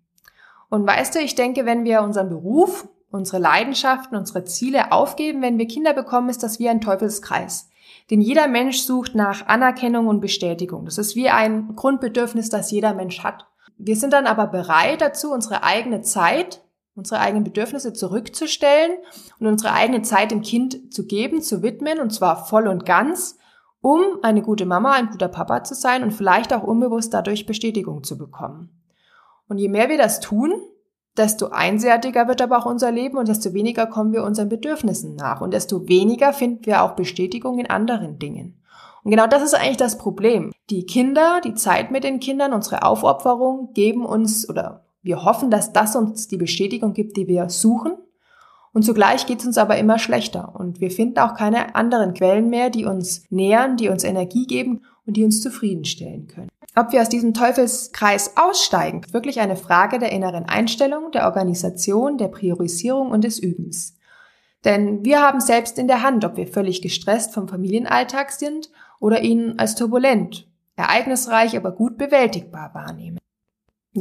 Und 0.69 0.85
weißt 0.85 1.15
du, 1.15 1.19
ich 1.19 1.35
denke, 1.35 1.65
wenn 1.65 1.85
wir 1.85 2.03
unseren 2.03 2.27
Beruf, 2.27 2.89
unsere 3.11 3.39
Leidenschaften, 3.39 4.17
unsere 4.17 4.43
Ziele 4.43 4.91
aufgeben, 4.91 5.41
wenn 5.41 5.57
wir 5.57 5.67
Kinder 5.67 5.93
bekommen, 5.93 6.29
ist 6.29 6.43
das 6.43 6.59
wie 6.59 6.67
ein 6.67 6.81
Teufelskreis. 6.81 7.68
Denn 8.09 8.21
jeder 8.21 8.47
Mensch 8.47 8.79
sucht 8.79 9.13
nach 9.13 9.47
Anerkennung 9.47 10.07
und 10.07 10.19
Bestätigung. 10.19 10.85
Das 10.85 10.97
ist 10.97 11.15
wie 11.15 11.29
ein 11.29 11.75
Grundbedürfnis, 11.75 12.49
das 12.49 12.71
jeder 12.71 12.93
Mensch 12.93 13.23
hat. 13.23 13.45
Wir 13.77 13.95
sind 13.95 14.13
dann 14.13 14.25
aber 14.25 14.47
bereit 14.47 15.01
dazu, 15.01 15.31
unsere 15.31 15.63
eigene 15.63 16.01
Zeit, 16.01 16.63
unsere 16.95 17.21
eigenen 17.21 17.43
Bedürfnisse 17.43 17.93
zurückzustellen 17.93 18.91
und 19.39 19.47
unsere 19.47 19.73
eigene 19.73 20.01
Zeit 20.01 20.31
dem 20.31 20.41
Kind 20.41 20.93
zu 20.93 21.05
geben, 21.05 21.41
zu 21.41 21.61
widmen, 21.61 21.99
und 21.99 22.11
zwar 22.11 22.45
voll 22.45 22.67
und 22.67 22.85
ganz, 22.85 23.37
um 23.81 24.01
eine 24.21 24.41
gute 24.41 24.65
Mama, 24.65 24.93
ein 24.93 25.09
guter 25.09 25.29
Papa 25.29 25.63
zu 25.63 25.75
sein 25.75 26.03
und 26.03 26.11
vielleicht 26.11 26.51
auch 26.51 26.63
unbewusst 26.63 27.13
dadurch 27.13 27.45
Bestätigung 27.45 28.03
zu 28.03 28.17
bekommen. 28.17 28.69
Und 29.47 29.59
je 29.59 29.69
mehr 29.69 29.87
wir 29.87 29.97
das 29.97 30.19
tun, 30.19 30.53
desto 31.19 31.49
einseitiger 31.49 32.27
wird 32.27 32.41
aber 32.41 32.57
auch 32.57 32.65
unser 32.65 32.91
Leben 32.91 33.17
und 33.17 33.27
desto 33.27 33.53
weniger 33.53 33.85
kommen 33.85 34.13
wir 34.13 34.23
unseren 34.23 34.49
Bedürfnissen 34.49 35.15
nach 35.15 35.41
und 35.41 35.53
desto 35.53 35.87
weniger 35.87 36.33
finden 36.33 36.65
wir 36.65 36.83
auch 36.83 36.93
Bestätigung 36.93 37.59
in 37.59 37.69
anderen 37.69 38.17
Dingen. 38.17 38.59
Und 39.03 39.11
genau 39.11 39.27
das 39.27 39.43
ist 39.43 39.53
eigentlich 39.53 39.77
das 39.77 39.97
Problem. 39.97 40.51
Die 40.69 40.85
Kinder, 40.85 41.41
die 41.43 41.53
Zeit 41.53 41.91
mit 41.91 42.03
den 42.03 42.19
Kindern, 42.19 42.53
unsere 42.53 42.83
Aufopferung 42.83 43.73
geben 43.73 44.05
uns 44.05 44.47
oder 44.49 44.85
wir 45.01 45.23
hoffen, 45.23 45.51
dass 45.51 45.73
das 45.73 45.95
uns 45.95 46.27
die 46.27 46.37
Bestätigung 46.37 46.93
gibt, 46.93 47.17
die 47.17 47.27
wir 47.27 47.49
suchen. 47.49 47.93
Und 48.73 48.83
zugleich 48.83 49.25
geht 49.25 49.39
es 49.39 49.45
uns 49.45 49.57
aber 49.57 49.77
immer 49.77 49.97
schlechter 49.97 50.53
und 50.55 50.79
wir 50.79 50.91
finden 50.91 51.19
auch 51.19 51.33
keine 51.33 51.75
anderen 51.75 52.13
Quellen 52.13 52.49
mehr, 52.49 52.69
die 52.69 52.85
uns 52.85 53.23
nähern, 53.29 53.77
die 53.77 53.89
uns 53.89 54.03
Energie 54.03 54.45
geben 54.45 54.81
und 55.05 55.17
die 55.17 55.25
uns 55.25 55.41
zufriedenstellen 55.41 56.27
können. 56.27 56.49
Ob 56.75 56.91
wir 56.91 57.01
aus 57.01 57.09
diesem 57.09 57.33
Teufelskreis 57.33 58.37
aussteigen, 58.37 59.01
wirklich 59.11 59.39
eine 59.39 59.55
Frage 59.55 59.99
der 59.99 60.11
inneren 60.11 60.45
Einstellung, 60.45 61.11
der 61.11 61.25
Organisation, 61.25 62.17
der 62.17 62.27
Priorisierung 62.27 63.11
und 63.11 63.23
des 63.23 63.39
Übens. 63.39 63.97
Denn 64.65 65.03
wir 65.03 65.21
haben 65.21 65.39
selbst 65.39 65.79
in 65.79 65.87
der 65.87 66.03
Hand, 66.03 66.25
ob 66.25 66.37
wir 66.37 66.47
völlig 66.47 66.81
gestresst 66.81 67.33
vom 67.33 67.47
Familienalltag 67.47 68.31
sind 68.31 68.69
oder 68.99 69.21
ihn 69.21 69.55
als 69.57 69.75
turbulent, 69.75 70.47
ereignisreich, 70.75 71.55
aber 71.55 71.71
gut 71.71 71.97
bewältigbar 71.97 72.73
wahrnehmen. 72.73 73.19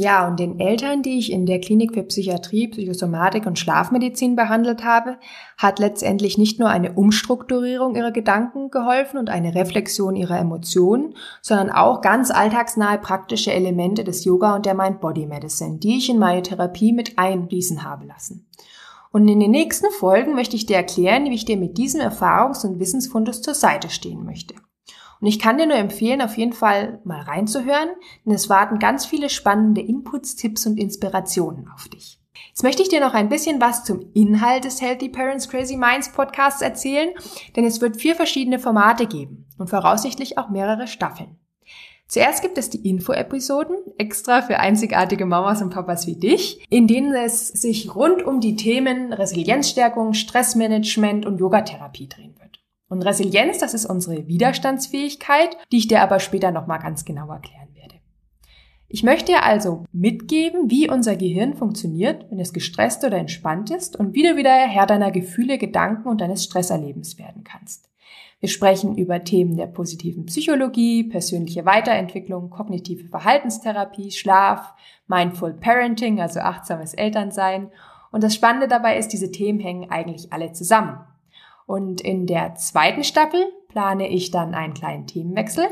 Ja, 0.01 0.29
und 0.29 0.39
den 0.39 0.61
Eltern, 0.61 1.03
die 1.03 1.19
ich 1.19 1.33
in 1.33 1.45
der 1.45 1.61
Klinik 1.61 1.93
für 1.93 2.05
Psychiatrie, 2.05 2.69
Psychosomatik 2.69 3.47
und 3.47 3.59
Schlafmedizin 3.59 4.37
behandelt 4.37 4.85
habe, 4.85 5.19
hat 5.57 5.81
letztendlich 5.81 6.39
nicht 6.39 6.61
nur 6.61 6.69
eine 6.69 6.93
Umstrukturierung 6.93 7.97
ihrer 7.97 8.13
Gedanken 8.13 8.71
geholfen 8.71 9.19
und 9.19 9.29
eine 9.29 9.57
Reflexion 9.57 10.15
ihrer 10.15 10.39
Emotionen, 10.39 11.15
sondern 11.43 11.71
auch 11.71 12.01
ganz 12.01 12.31
alltagsnahe 12.31 12.99
praktische 12.99 13.53
Elemente 13.53 14.05
des 14.05 14.25
Yoga 14.25 14.55
und 14.55 14.67
der 14.67 14.75
Mind-Body-Medicine, 14.75 15.79
die 15.79 15.99
ich 15.99 16.09
in 16.09 16.21
meine 16.21 16.43
Therapie 16.43 16.93
mit 16.93 17.19
einfließen 17.19 17.83
habe 17.83 18.07
lassen. 18.07 18.47
Und 19.11 19.27
in 19.27 19.41
den 19.41 19.51
nächsten 19.51 19.91
Folgen 19.91 20.37
möchte 20.37 20.55
ich 20.55 20.67
dir 20.67 20.77
erklären, 20.77 21.25
wie 21.25 21.35
ich 21.35 21.45
dir 21.45 21.57
mit 21.57 21.77
diesem 21.77 22.01
Erfahrungs- 22.01 22.65
und 22.65 22.79
Wissensfundus 22.79 23.43
zur 23.43 23.55
Seite 23.55 23.91
stehen 23.91 24.25
möchte. 24.25 24.55
Und 25.21 25.27
ich 25.27 25.39
kann 25.39 25.59
dir 25.59 25.67
nur 25.67 25.77
empfehlen, 25.77 26.23
auf 26.23 26.37
jeden 26.37 26.53
Fall 26.53 27.01
mal 27.05 27.21
reinzuhören, 27.21 27.89
denn 28.25 28.35
es 28.35 28.49
warten 28.49 28.79
ganz 28.79 29.07
viele 29.07 29.29
spannende 29.29 29.81
Inputs, 29.81 30.37
Tipps 30.37 30.67
und 30.67 30.79
Inspirationen 30.79 31.69
auf 31.75 31.89
dich. 31.89 32.21
Jetzt 32.49 32.63
möchte 32.63 32.83
ich 32.83 32.89
dir 32.89 33.01
noch 33.01 33.15
ein 33.15 33.29
bisschen 33.29 33.61
was 33.61 33.85
zum 33.85 34.11
Inhalt 34.15 34.65
des 34.65 34.81
Healthy 34.81 35.09
Parents 35.09 35.49
Crazy 35.49 35.77
Minds 35.77 36.13
Podcasts 36.13 36.63
erzählen, 36.63 37.11
denn 37.57 37.65
es 37.65 37.81
wird 37.81 37.97
vier 37.97 38.15
verschiedene 38.15 38.59
Formate 38.59 39.07
geben 39.07 39.47
und 39.59 39.71
voraussichtlich 39.71 40.39
auch 40.39 40.49
mehrere 40.51 40.87
Staffeln. 40.87 41.39
Zuerst 42.07 42.41
gibt 42.41 42.57
es 42.57 42.71
die 42.71 42.89
Info-Episoden, 42.89 43.77
extra 43.99 44.41
für 44.41 44.59
einzigartige 44.59 45.27
Mamas 45.27 45.61
und 45.61 45.71
Papas 45.71 46.07
wie 46.07 46.17
dich, 46.17 46.65
in 46.71 46.87
denen 46.87 47.15
es 47.15 47.49
sich 47.49 47.95
rund 47.95 48.23
um 48.23 48.41
die 48.41 48.57
Themen 48.57 49.13
Resilienzstärkung, 49.13 50.15
Stressmanagement 50.15 51.27
und 51.27 51.39
Yogatherapie 51.39 52.09
drehen. 52.09 52.38
Und 52.89 53.03
Resilienz, 53.03 53.59
das 53.59 53.75
ist 53.75 53.87
unsere 53.87 54.27
Widerstandsfähigkeit, 54.27 55.57
die 55.71 55.79
ich 55.79 55.89
dir 55.89 56.03
aber 56.03 56.21
später 56.21 56.51
nochmal 56.51 56.79
ganz 56.79 57.05
genau 57.05 57.31
erklären 57.31 57.69
werde. 57.75 57.97
Ich 58.89 59.03
möchte 59.03 59.33
dir 59.33 59.43
also 59.43 59.85
mitgeben, 59.93 60.71
wie 60.71 60.89
unser 60.89 61.15
Gehirn 61.15 61.55
funktioniert, 61.55 62.25
wenn 62.31 62.41
es 62.41 62.55
gestresst 62.55 63.05
oder 63.05 63.19
entspannt 63.19 63.71
ist 63.71 63.97
und 63.97 64.15
wie 64.15 64.23
du 64.23 64.37
wieder 64.37 64.51
Herr 64.51 64.87
deiner 64.87 65.11
Gefühle, 65.11 65.59
Gedanken 65.59 66.09
und 66.09 66.23
deines 66.23 66.45
Stresserlebens 66.45 67.19
werden 67.19 67.45
kannst. 67.45 67.91
Wir 68.41 68.49
sprechen 68.49 68.97
über 68.97 69.25
Themen 69.25 69.57
der 69.57 69.67
positiven 69.67 70.25
Psychologie, 70.27 71.05
persönliche 71.05 71.67
Weiterentwicklung, 71.67 72.51
kognitive 72.51 73.09
Verhaltenstherapie, 73.09 74.13
Schlaf, 74.13 74.75
Mindful 75.09 75.55
Parenting, 75.55 76.21
also 76.21 76.41
achtsames 76.41 76.95
Elternsein. 76.95 77.71
Und 78.13 78.23
das 78.23 78.35
Spannende 78.35 78.69
dabei 78.69 78.97
ist, 78.97 79.09
diese 79.09 79.33
Themen 79.33 79.59
hängen 79.59 79.91
eigentlich 79.91 80.33
alle 80.33 80.53
zusammen. 80.53 81.01
Und 81.69 82.01
in 82.01 82.27
der 82.27 82.55
zweiten 82.55 83.05
Staffel 83.05 83.45
plane 83.69 84.09
ich 84.09 84.31
dann 84.31 84.55
einen 84.55 84.73
kleinen 84.73 85.07
Themenwechsel. 85.07 85.67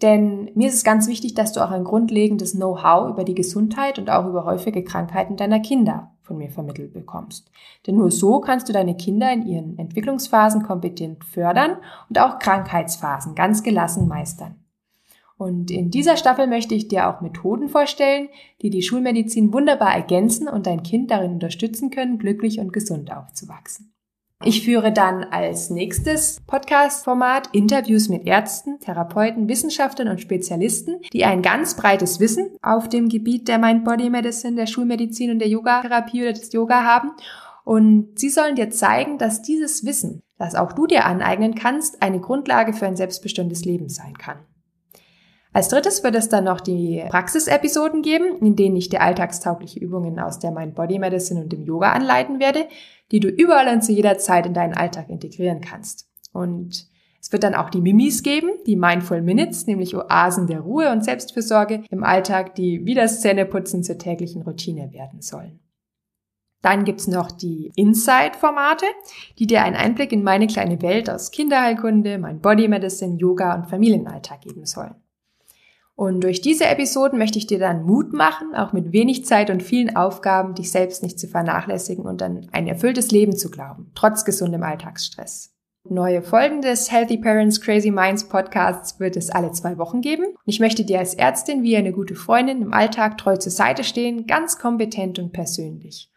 Denn 0.00 0.52
mir 0.54 0.68
ist 0.68 0.74
es 0.74 0.84
ganz 0.84 1.08
wichtig, 1.08 1.34
dass 1.34 1.52
du 1.52 1.58
auch 1.60 1.72
ein 1.72 1.82
grundlegendes 1.82 2.52
Know-how 2.52 3.10
über 3.10 3.24
die 3.24 3.34
Gesundheit 3.34 3.98
und 3.98 4.08
auch 4.08 4.24
über 4.28 4.44
häufige 4.44 4.84
Krankheiten 4.84 5.36
deiner 5.36 5.58
Kinder 5.58 6.12
von 6.20 6.38
mir 6.38 6.48
vermittelt 6.48 6.92
bekommst. 6.92 7.50
Denn 7.88 7.96
nur 7.96 8.12
so 8.12 8.38
kannst 8.38 8.68
du 8.68 8.72
deine 8.72 8.96
Kinder 8.96 9.32
in 9.32 9.44
ihren 9.44 9.78
Entwicklungsphasen 9.80 10.62
kompetent 10.62 11.24
fördern 11.24 11.78
und 12.08 12.20
auch 12.20 12.38
Krankheitsphasen 12.38 13.34
ganz 13.34 13.64
gelassen 13.64 14.06
meistern. 14.06 14.64
Und 15.38 15.72
in 15.72 15.90
dieser 15.90 16.16
Staffel 16.16 16.46
möchte 16.46 16.76
ich 16.76 16.86
dir 16.86 17.08
auch 17.08 17.20
Methoden 17.20 17.68
vorstellen, 17.68 18.28
die 18.62 18.70
die 18.70 18.82
Schulmedizin 18.82 19.52
wunderbar 19.52 19.92
ergänzen 19.92 20.46
und 20.46 20.68
dein 20.68 20.84
Kind 20.84 21.10
darin 21.10 21.32
unterstützen 21.32 21.90
können, 21.90 22.20
glücklich 22.20 22.60
und 22.60 22.72
gesund 22.72 23.12
aufzuwachsen. 23.12 23.92
Ich 24.44 24.64
führe 24.64 24.92
dann 24.92 25.22
als 25.24 25.70
nächstes 25.70 26.40
Podcast-Format 26.48 27.50
Interviews 27.52 28.08
mit 28.08 28.26
Ärzten, 28.26 28.80
Therapeuten, 28.80 29.48
Wissenschaftlern 29.48 30.08
und 30.08 30.20
Spezialisten, 30.20 31.00
die 31.12 31.24
ein 31.24 31.42
ganz 31.42 31.76
breites 31.76 32.18
Wissen 32.18 32.50
auf 32.60 32.88
dem 32.88 33.08
Gebiet 33.08 33.46
der 33.46 33.58
Mind-Body-Medicine, 33.58 34.56
der 34.56 34.66
Schulmedizin 34.66 35.30
und 35.30 35.38
der 35.38 35.48
Yoga-Therapie 35.48 36.22
oder 36.22 36.32
des 36.32 36.52
Yoga 36.52 36.82
haben. 36.82 37.12
Und 37.64 38.18
sie 38.18 38.30
sollen 38.30 38.56
dir 38.56 38.70
zeigen, 38.70 39.16
dass 39.16 39.42
dieses 39.42 39.86
Wissen, 39.86 40.22
das 40.38 40.56
auch 40.56 40.72
du 40.72 40.88
dir 40.88 41.06
aneignen 41.06 41.54
kannst, 41.54 42.02
eine 42.02 42.18
Grundlage 42.18 42.72
für 42.72 42.86
ein 42.86 42.96
selbstbestimmtes 42.96 43.64
Leben 43.64 43.88
sein 43.88 44.18
kann. 44.18 44.38
Als 45.54 45.68
drittes 45.68 46.02
wird 46.02 46.14
es 46.14 46.30
dann 46.30 46.44
noch 46.44 46.60
die 46.60 47.04
Praxisepisoden 47.10 48.00
geben, 48.00 48.38
in 48.40 48.56
denen 48.56 48.76
ich 48.76 48.88
dir 48.88 49.02
alltagstaugliche 49.02 49.80
Übungen 49.80 50.18
aus 50.18 50.38
der 50.38 50.50
Mind 50.50 50.74
Body 50.74 50.98
Medicine 50.98 51.42
und 51.42 51.52
dem 51.52 51.64
Yoga 51.64 51.92
anleiten 51.92 52.40
werde, 52.40 52.66
die 53.10 53.20
du 53.20 53.28
überall 53.28 53.68
und 53.68 53.84
zu 53.84 53.92
jeder 53.92 54.16
Zeit 54.16 54.46
in 54.46 54.54
deinen 54.54 54.72
Alltag 54.72 55.10
integrieren 55.10 55.60
kannst. 55.60 56.08
Und 56.32 56.86
es 57.20 57.30
wird 57.30 57.44
dann 57.44 57.54
auch 57.54 57.68
die 57.68 57.82
Mimis 57.82 58.22
geben, 58.22 58.48
die 58.66 58.76
Mindful 58.76 59.20
Minutes, 59.20 59.66
nämlich 59.66 59.94
Oasen 59.94 60.46
der 60.46 60.60
Ruhe 60.60 60.90
und 60.90 61.04
Selbstfürsorge 61.04 61.84
im 61.90 62.02
Alltag, 62.02 62.54
die 62.54 62.84
wie 62.86 62.94
das 62.94 63.20
Zähneputzen 63.20 63.84
zur 63.84 63.98
täglichen 63.98 64.42
Routine 64.42 64.92
werden 64.92 65.20
sollen. 65.20 65.60
Dann 66.62 66.84
gibt's 66.84 67.08
noch 67.08 67.30
die 67.30 67.72
Inside-Formate, 67.76 68.86
die 69.38 69.46
dir 69.46 69.62
einen 69.62 69.76
Einblick 69.76 70.12
in 70.12 70.22
meine 70.22 70.46
kleine 70.46 70.80
Welt 70.80 71.10
aus 71.10 71.30
Kinderheilkunde, 71.30 72.18
mein 72.18 72.40
Body 72.40 72.68
Medicine, 72.68 73.16
Yoga 73.16 73.54
und 73.54 73.66
Familienalltag 73.66 74.40
geben 74.42 74.64
sollen. 74.64 74.94
Und 75.94 76.24
durch 76.24 76.40
diese 76.40 76.64
Episoden 76.64 77.18
möchte 77.18 77.38
ich 77.38 77.46
dir 77.46 77.58
dann 77.58 77.84
Mut 77.84 78.12
machen, 78.12 78.54
auch 78.54 78.72
mit 78.72 78.92
wenig 78.92 79.24
Zeit 79.24 79.50
und 79.50 79.62
vielen 79.62 79.94
Aufgaben, 79.94 80.54
dich 80.54 80.70
selbst 80.70 81.02
nicht 81.02 81.18
zu 81.20 81.28
vernachlässigen 81.28 82.04
und 82.04 82.22
an 82.22 82.48
ein 82.52 82.66
erfülltes 82.66 83.10
Leben 83.10 83.36
zu 83.36 83.50
glauben, 83.50 83.92
trotz 83.94 84.24
gesundem 84.24 84.62
Alltagsstress. 84.62 85.52
Neue 85.84 86.22
Folgen 86.22 86.62
des 86.62 86.92
Healthy 86.92 87.18
Parents 87.18 87.60
Crazy 87.60 87.90
Minds 87.90 88.28
Podcasts 88.28 89.00
wird 89.00 89.16
es 89.16 89.30
alle 89.30 89.50
zwei 89.50 89.78
Wochen 89.78 90.00
geben. 90.00 90.26
Ich 90.46 90.60
möchte 90.60 90.84
dir 90.84 91.00
als 91.00 91.14
Ärztin 91.14 91.64
wie 91.64 91.76
eine 91.76 91.92
gute 91.92 92.14
Freundin 92.14 92.62
im 92.62 92.72
Alltag 92.72 93.18
treu 93.18 93.36
zur 93.36 93.50
Seite 93.50 93.82
stehen, 93.82 94.28
ganz 94.28 94.60
kompetent 94.60 95.18
und 95.18 95.32
persönlich. 95.32 96.11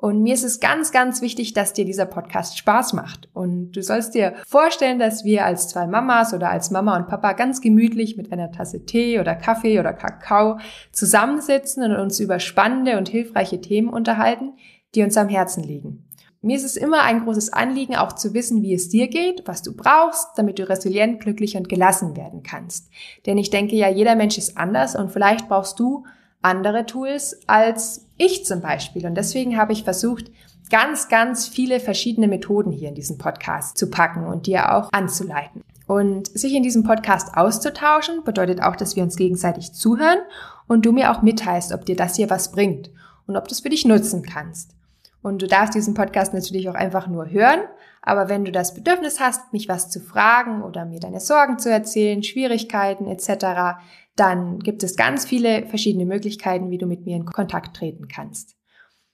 Und 0.00 0.22
mir 0.22 0.34
ist 0.34 0.44
es 0.44 0.60
ganz, 0.60 0.92
ganz 0.92 1.22
wichtig, 1.22 1.54
dass 1.54 1.72
dir 1.72 1.84
dieser 1.84 2.06
Podcast 2.06 2.56
Spaß 2.56 2.92
macht. 2.92 3.28
Und 3.32 3.72
du 3.72 3.82
sollst 3.82 4.14
dir 4.14 4.34
vorstellen, 4.46 5.00
dass 5.00 5.24
wir 5.24 5.44
als 5.44 5.66
zwei 5.66 5.88
Mamas 5.88 6.32
oder 6.32 6.50
als 6.50 6.70
Mama 6.70 6.96
und 6.96 7.08
Papa 7.08 7.32
ganz 7.32 7.60
gemütlich 7.60 8.16
mit 8.16 8.30
einer 8.30 8.52
Tasse 8.52 8.86
Tee 8.86 9.18
oder 9.18 9.34
Kaffee 9.34 9.80
oder 9.80 9.92
Kakao 9.92 10.60
zusammensitzen 10.92 11.82
und 11.82 11.96
uns 11.96 12.20
über 12.20 12.38
spannende 12.38 12.96
und 12.96 13.08
hilfreiche 13.08 13.60
Themen 13.60 13.88
unterhalten, 13.88 14.52
die 14.94 15.02
uns 15.02 15.16
am 15.16 15.28
Herzen 15.28 15.64
liegen. 15.64 16.04
Mir 16.42 16.56
ist 16.56 16.64
es 16.64 16.76
immer 16.76 17.02
ein 17.02 17.24
großes 17.24 17.52
Anliegen, 17.52 17.96
auch 17.96 18.12
zu 18.12 18.34
wissen, 18.34 18.62
wie 18.62 18.74
es 18.74 18.88
dir 18.88 19.08
geht, 19.08 19.48
was 19.48 19.62
du 19.62 19.74
brauchst, 19.74 20.28
damit 20.36 20.60
du 20.60 20.68
resilient, 20.68 21.18
glücklich 21.18 21.56
und 21.56 21.68
gelassen 21.68 22.16
werden 22.16 22.44
kannst. 22.44 22.88
Denn 23.26 23.36
ich 23.36 23.50
denke 23.50 23.74
ja, 23.74 23.88
jeder 23.88 24.14
Mensch 24.14 24.38
ist 24.38 24.56
anders 24.56 24.94
und 24.94 25.10
vielleicht 25.10 25.48
brauchst 25.48 25.80
du 25.80 26.04
andere 26.42 26.86
Tools 26.86 27.40
als 27.46 28.06
ich 28.16 28.44
zum 28.44 28.60
Beispiel. 28.60 29.06
Und 29.06 29.14
deswegen 29.14 29.56
habe 29.56 29.72
ich 29.72 29.84
versucht, 29.84 30.30
ganz, 30.70 31.08
ganz 31.08 31.48
viele 31.48 31.80
verschiedene 31.80 32.28
Methoden 32.28 32.72
hier 32.72 32.88
in 32.88 32.94
diesen 32.94 33.18
Podcast 33.18 33.78
zu 33.78 33.90
packen 33.90 34.26
und 34.26 34.46
dir 34.46 34.74
auch 34.74 34.92
anzuleiten. 34.92 35.62
Und 35.86 36.28
sich 36.28 36.54
in 36.54 36.62
diesem 36.62 36.84
Podcast 36.84 37.34
auszutauschen 37.36 38.22
bedeutet 38.22 38.62
auch, 38.62 38.76
dass 38.76 38.94
wir 38.94 39.02
uns 39.02 39.16
gegenseitig 39.16 39.72
zuhören 39.72 40.18
und 40.66 40.84
du 40.84 40.92
mir 40.92 41.10
auch 41.10 41.22
mitteilst, 41.22 41.72
ob 41.72 41.86
dir 41.86 41.96
das 41.96 42.16
hier 42.16 42.28
was 42.28 42.52
bringt 42.52 42.90
und 43.26 43.36
ob 43.36 43.48
du 43.48 43.52
es 43.52 43.60
für 43.60 43.70
dich 43.70 43.86
nutzen 43.86 44.22
kannst. 44.22 44.74
Und 45.22 45.42
du 45.42 45.46
darfst 45.46 45.74
diesen 45.74 45.94
Podcast 45.94 46.34
natürlich 46.34 46.68
auch 46.68 46.74
einfach 46.74 47.08
nur 47.08 47.30
hören, 47.30 47.60
aber 48.02 48.28
wenn 48.28 48.44
du 48.44 48.52
das 48.52 48.74
Bedürfnis 48.74 49.18
hast, 49.18 49.52
mich 49.52 49.68
was 49.68 49.90
zu 49.90 50.00
fragen 50.00 50.62
oder 50.62 50.84
mir 50.84 51.00
deine 51.00 51.20
Sorgen 51.20 51.58
zu 51.58 51.70
erzählen, 51.70 52.22
Schwierigkeiten 52.22 53.06
etc., 53.06 53.80
dann 54.18 54.58
gibt 54.58 54.82
es 54.82 54.96
ganz 54.96 55.24
viele 55.24 55.66
verschiedene 55.66 56.06
Möglichkeiten, 56.06 56.70
wie 56.70 56.78
du 56.78 56.86
mit 56.86 57.04
mir 57.04 57.16
in 57.16 57.24
Kontakt 57.24 57.76
treten 57.76 58.08
kannst. 58.08 58.56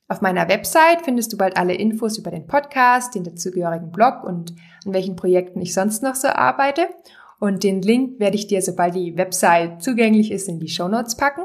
Auf 0.09 0.21
meiner 0.21 0.49
Website 0.49 1.03
findest 1.03 1.33
du 1.33 1.39
bald 1.39 1.57
alle 1.57 1.75
Infos 1.75 2.19
über 2.19 2.31
den 2.31 2.47
Podcast, 2.47 3.15
den 3.15 3.25
dazugehörigen 3.25 3.91
Blog 3.91 4.23
und 4.23 4.55
an 4.85 4.93
welchen 4.93 5.17
Projekten 5.17 5.61
ich 5.61 5.73
sonst 5.73 6.03
noch 6.03 6.15
so 6.15 6.29
arbeite. 6.29 6.89
Und 7.41 7.63
den 7.65 7.83
Link 7.83 8.21
werde 8.21 8.37
ich 8.37 8.47
dir, 8.47 8.63
sobald 8.63 8.95
die 8.95 9.17
Website 9.17 9.83
zugänglich 9.83 10.31
ist, 10.31 10.49
in 10.49 10.61
die 10.61 10.69
Show 10.69 10.89
Notes 10.89 11.17
packen. 11.17 11.43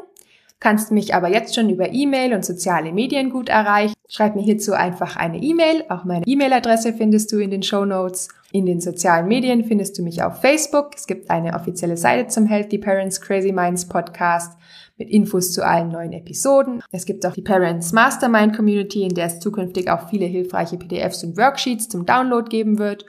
Kannst 0.59 0.91
mich 0.91 1.15
aber 1.15 1.29
jetzt 1.29 1.55
schon 1.55 1.69
über 1.69 1.91
E-Mail 1.91 2.33
und 2.33 2.43
soziale 2.43 2.91
Medien 2.91 3.29
gut 3.29 3.49
erreichen. 3.49 3.93
Schreib 4.11 4.35
mir 4.35 4.41
hierzu 4.41 4.73
einfach 4.73 5.17
eine 5.17 5.37
E-Mail. 5.37 5.85
Auch 5.87 6.03
meine 6.03 6.25
E-Mail-Adresse 6.25 6.93
findest 6.93 7.31
du 7.31 7.37
in 7.37 7.51
den 7.51 7.61
Show 7.61 7.85
Notes. 7.85 8.27
In 8.51 8.65
den 8.65 8.81
sozialen 8.81 9.27
Medien 9.27 9.63
findest 9.63 9.99
du 9.99 10.01
mich 10.01 10.23
auf 10.23 10.41
Facebook. 10.41 10.95
Es 10.95 11.05
gibt 11.05 11.29
eine 11.29 11.53
offizielle 11.53 11.95
Seite 11.95 12.27
zum 12.27 12.47
Healthy 12.47 12.79
Parents 12.79 13.21
Crazy 13.21 13.51
Minds 13.51 13.87
Podcast 13.87 14.57
mit 14.97 15.11
Infos 15.11 15.53
zu 15.53 15.63
allen 15.63 15.89
neuen 15.89 16.13
Episoden. 16.13 16.81
Es 16.91 17.05
gibt 17.05 17.23
auch 17.23 17.33
die 17.33 17.43
Parents 17.43 17.93
Mastermind 17.93 18.55
Community, 18.55 19.03
in 19.03 19.13
der 19.13 19.27
es 19.27 19.39
zukünftig 19.39 19.91
auch 19.91 20.09
viele 20.09 20.25
hilfreiche 20.25 20.77
PDFs 20.77 21.23
und 21.23 21.37
Worksheets 21.37 21.87
zum 21.87 22.07
Download 22.07 22.49
geben 22.49 22.79
wird 22.79 23.05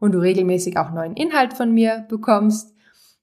und 0.00 0.12
du 0.12 0.18
regelmäßig 0.18 0.76
auch 0.78 0.90
neuen 0.90 1.14
Inhalt 1.14 1.54
von 1.54 1.72
mir 1.72 2.06
bekommst. 2.08 2.74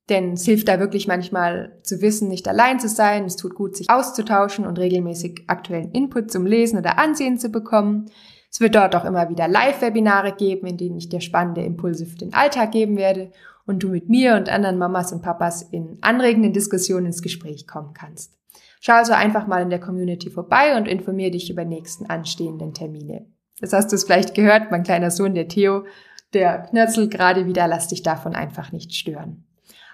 Denn 0.09 0.33
es 0.33 0.45
hilft 0.45 0.69
da 0.69 0.79
wirklich 0.79 1.07
manchmal 1.07 1.79
zu 1.83 2.01
wissen, 2.01 2.29
nicht 2.29 2.47
allein 2.47 2.79
zu 2.79 2.87
sein. 2.87 3.25
Es 3.25 3.35
tut 3.35 3.55
gut, 3.55 3.75
sich 3.75 3.89
auszutauschen 3.89 4.65
und 4.65 4.79
regelmäßig 4.79 5.43
aktuellen 5.47 5.91
Input 5.91 6.31
zum 6.31 6.45
Lesen 6.45 6.79
oder 6.79 6.97
Ansehen 6.97 7.37
zu 7.37 7.49
bekommen. 7.49 8.09
Es 8.49 8.61
wird 8.61 8.75
dort 8.75 8.95
auch 8.95 9.03
immer 9.03 9.29
wieder 9.29 9.47
Live-Webinare 9.47 10.33
geben, 10.33 10.67
in 10.67 10.77
denen 10.77 10.97
ich 10.97 11.09
dir 11.09 11.19
spannende 11.19 11.61
Impulse 11.61 12.05
für 12.05 12.17
den 12.17 12.33
Alltag 12.33 12.71
geben 12.71 12.95
werde 12.95 13.31
und 13.65 13.83
du 13.83 13.89
mit 13.89 14.07
mir 14.07 14.35
und 14.35 14.49
anderen 14.49 14.77
Mamas 14.77 15.11
und 15.11 15.21
Papas 15.21 15.61
in 15.61 15.97
anregenden 16.01 16.53
Diskussionen 16.53 17.07
ins 17.07 17.21
Gespräch 17.21 17.67
kommen 17.67 17.93
kannst. 17.93 18.33
Schau 18.79 18.93
also 18.93 19.13
einfach 19.13 19.47
mal 19.47 19.61
in 19.61 19.69
der 19.69 19.81
Community 19.81 20.29
vorbei 20.29 20.77
und 20.77 20.87
informiere 20.87 21.31
dich 21.31 21.49
über 21.49 21.65
nächsten 21.65 22.05
anstehenden 22.05 22.73
Termine. 22.73 23.25
Das 23.59 23.73
hast 23.73 23.91
du 23.91 23.95
es 23.95 24.05
vielleicht 24.05 24.35
gehört, 24.35 24.71
mein 24.71 24.83
kleiner 24.83 25.11
Sohn, 25.11 25.33
der 25.33 25.47
Theo, 25.47 25.83
der 26.33 26.59
knörzelt 26.69 27.11
gerade 27.11 27.45
wieder, 27.45 27.67
lass 27.67 27.87
dich 27.87 28.03
davon 28.03 28.35
einfach 28.35 28.71
nicht 28.71 28.93
stören. 28.93 29.46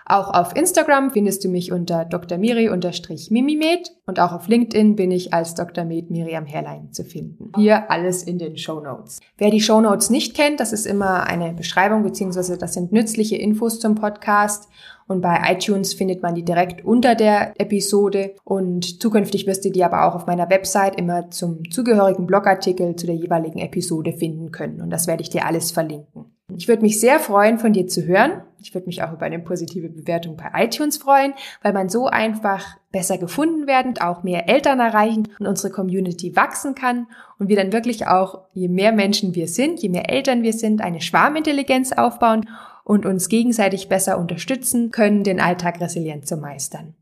Auch 0.05 0.33
auf 0.33 0.55
Instagram 0.55 1.11
findest 1.11 1.43
du 1.43 1.49
mich 1.49 1.71
unter 1.71 2.05
drmiri-mimimed 2.05 3.91
und 4.05 4.19
auch 4.19 4.33
auf 4.33 4.47
LinkedIn 4.47 4.95
bin 4.95 5.11
ich 5.11 5.33
als 5.33 5.55
Dr. 5.55 5.85
Med 5.85 6.11
Miriam 6.11 6.45
Herrlein 6.45 6.91
zu 6.91 7.03
finden. 7.03 7.51
Hier 7.55 7.89
alles 7.89 8.23
in 8.23 8.37
den 8.37 8.57
Show 8.57 8.81
Notes. 8.81 9.19
Wer 9.37 9.49
die 9.49 9.61
Show 9.61 9.79
Notes 9.81 10.09
nicht 10.09 10.35
kennt, 10.35 10.59
das 10.59 10.73
ist 10.73 10.85
immer 10.85 11.25
eine 11.27 11.53
Beschreibung 11.53 12.03
beziehungsweise 12.03 12.57
das 12.57 12.73
sind 12.73 12.91
nützliche 12.91 13.37
Infos 13.37 13.79
zum 13.79 13.95
Podcast 13.95 14.67
und 15.07 15.21
bei 15.21 15.41
iTunes 15.49 15.93
findet 15.93 16.21
man 16.21 16.35
die 16.35 16.43
direkt 16.43 16.83
unter 16.85 17.15
der 17.15 17.59
Episode 17.59 18.35
und 18.43 19.01
zukünftig 19.01 19.47
wirst 19.47 19.65
du 19.65 19.71
die 19.71 19.83
aber 19.83 20.05
auch 20.05 20.15
auf 20.15 20.25
meiner 20.25 20.49
Website 20.49 20.97
immer 20.97 21.29
zum 21.29 21.69
zugehörigen 21.69 22.27
Blogartikel 22.27 22.95
zu 22.95 23.05
der 23.05 23.15
jeweiligen 23.15 23.59
Episode 23.59 24.13
finden 24.13 24.51
können 24.51 24.81
und 24.81 24.89
das 24.89 25.07
werde 25.07 25.21
ich 25.21 25.29
dir 25.29 25.45
alles 25.45 25.71
verlinken. 25.71 26.32
Ich 26.57 26.67
würde 26.67 26.81
mich 26.81 26.99
sehr 26.99 27.19
freuen, 27.19 27.59
von 27.59 27.73
dir 27.73 27.87
zu 27.87 28.05
hören. 28.05 28.41
Ich 28.61 28.73
würde 28.73 28.87
mich 28.87 29.03
auch 29.03 29.11
über 29.11 29.25
eine 29.25 29.39
positive 29.39 29.89
Bewertung 29.89 30.37
bei 30.37 30.63
iTunes 30.63 30.97
freuen, 30.97 31.33
weil 31.61 31.73
man 31.73 31.89
so 31.89 32.07
einfach 32.07 32.77
besser 32.91 33.17
gefunden 33.17 33.67
werden, 33.67 33.97
auch 33.99 34.23
mehr 34.23 34.47
Eltern 34.47 34.79
erreichen 34.79 35.27
und 35.39 35.47
unsere 35.47 35.71
Community 35.71 36.35
wachsen 36.35 36.75
kann 36.75 37.07
und 37.39 37.49
wir 37.49 37.57
dann 37.57 37.73
wirklich 37.73 38.07
auch, 38.07 38.41
je 38.53 38.67
mehr 38.67 38.91
Menschen 38.91 39.35
wir 39.35 39.47
sind, 39.47 39.81
je 39.81 39.89
mehr 39.89 40.09
Eltern 40.09 40.43
wir 40.43 40.53
sind, 40.53 40.81
eine 40.81 41.01
Schwarmintelligenz 41.01 41.91
aufbauen 41.91 42.47
und 42.83 43.05
uns 43.05 43.29
gegenseitig 43.29 43.89
besser 43.89 44.17
unterstützen 44.17 44.91
können, 44.91 45.23
den 45.23 45.39
Alltag 45.39 45.81
resilient 45.81 46.27
zu 46.27 46.37
meistern. 46.37 46.93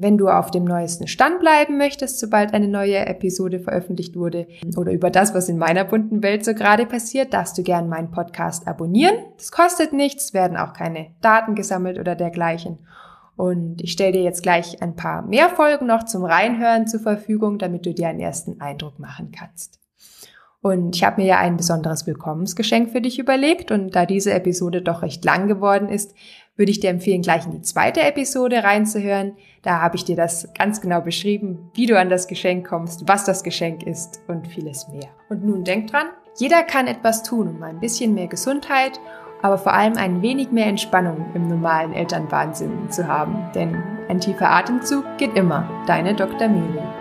Wenn 0.00 0.16
du 0.16 0.28
auf 0.28 0.52
dem 0.52 0.62
neuesten 0.62 1.08
Stand 1.08 1.40
bleiben 1.40 1.76
möchtest, 1.76 2.20
sobald 2.20 2.54
eine 2.54 2.68
neue 2.68 3.04
Episode 3.06 3.58
veröffentlicht 3.58 4.14
wurde 4.14 4.46
oder 4.76 4.92
über 4.92 5.10
das, 5.10 5.34
was 5.34 5.48
in 5.48 5.58
meiner 5.58 5.84
bunten 5.84 6.22
Welt 6.22 6.44
so 6.44 6.54
gerade 6.54 6.86
passiert, 6.86 7.34
darfst 7.34 7.58
du 7.58 7.64
gern 7.64 7.88
meinen 7.88 8.12
Podcast 8.12 8.68
abonnieren. 8.68 9.16
Das 9.38 9.50
kostet 9.50 9.92
nichts, 9.92 10.32
werden 10.32 10.56
auch 10.56 10.72
keine 10.72 11.08
Daten 11.20 11.56
gesammelt 11.56 11.98
oder 11.98 12.14
dergleichen. 12.14 12.78
Und 13.34 13.82
ich 13.82 13.90
stelle 13.90 14.12
dir 14.12 14.22
jetzt 14.22 14.44
gleich 14.44 14.80
ein 14.82 14.94
paar 14.94 15.22
mehr 15.22 15.48
Folgen 15.48 15.86
noch 15.86 16.04
zum 16.04 16.24
Reinhören 16.24 16.86
zur 16.86 17.00
Verfügung, 17.00 17.58
damit 17.58 17.84
du 17.84 17.92
dir 17.92 18.06
einen 18.06 18.20
ersten 18.20 18.60
Eindruck 18.60 19.00
machen 19.00 19.32
kannst. 19.32 19.80
Und 20.60 20.94
ich 20.94 21.02
habe 21.02 21.20
mir 21.20 21.26
ja 21.26 21.38
ein 21.38 21.56
besonderes 21.56 22.06
Willkommensgeschenk 22.06 22.90
für 22.90 23.00
dich 23.00 23.18
überlegt 23.18 23.72
und 23.72 23.96
da 23.96 24.06
diese 24.06 24.32
Episode 24.32 24.80
doch 24.80 25.02
recht 25.02 25.24
lang 25.24 25.48
geworden 25.48 25.88
ist, 25.88 26.14
würde 26.58 26.70
ich 26.70 26.80
dir 26.80 26.90
empfehlen, 26.90 27.22
gleich 27.22 27.46
in 27.46 27.52
die 27.52 27.62
zweite 27.62 28.00
Episode 28.02 28.64
reinzuhören. 28.64 29.36
Da 29.62 29.80
habe 29.80 29.96
ich 29.96 30.04
dir 30.04 30.16
das 30.16 30.52
ganz 30.52 30.80
genau 30.80 31.00
beschrieben, 31.00 31.70
wie 31.74 31.86
du 31.86 31.98
an 31.98 32.10
das 32.10 32.26
Geschenk 32.26 32.68
kommst, 32.68 33.08
was 33.08 33.24
das 33.24 33.42
Geschenk 33.42 33.84
ist 33.84 34.20
und 34.26 34.46
vieles 34.48 34.88
mehr. 34.88 35.08
Und 35.30 35.44
nun 35.44 35.64
denk 35.64 35.86
dran, 35.90 36.08
jeder 36.36 36.64
kann 36.64 36.86
etwas 36.86 37.22
tun, 37.22 37.48
um 37.48 37.62
ein 37.62 37.80
bisschen 37.80 38.12
mehr 38.12 38.26
Gesundheit, 38.26 39.00
aber 39.40 39.56
vor 39.56 39.72
allem 39.72 39.96
ein 39.96 40.20
wenig 40.20 40.50
mehr 40.50 40.66
Entspannung 40.66 41.26
im 41.34 41.46
normalen 41.46 41.92
Elternwahnsinn 41.92 42.90
zu 42.90 43.06
haben. 43.06 43.36
Denn 43.54 43.80
ein 44.08 44.20
tiefer 44.20 44.50
Atemzug 44.50 45.04
geht 45.16 45.36
immer. 45.36 45.68
Deine 45.86 46.14
Dr. 46.14 46.48
Miri. 46.48 46.97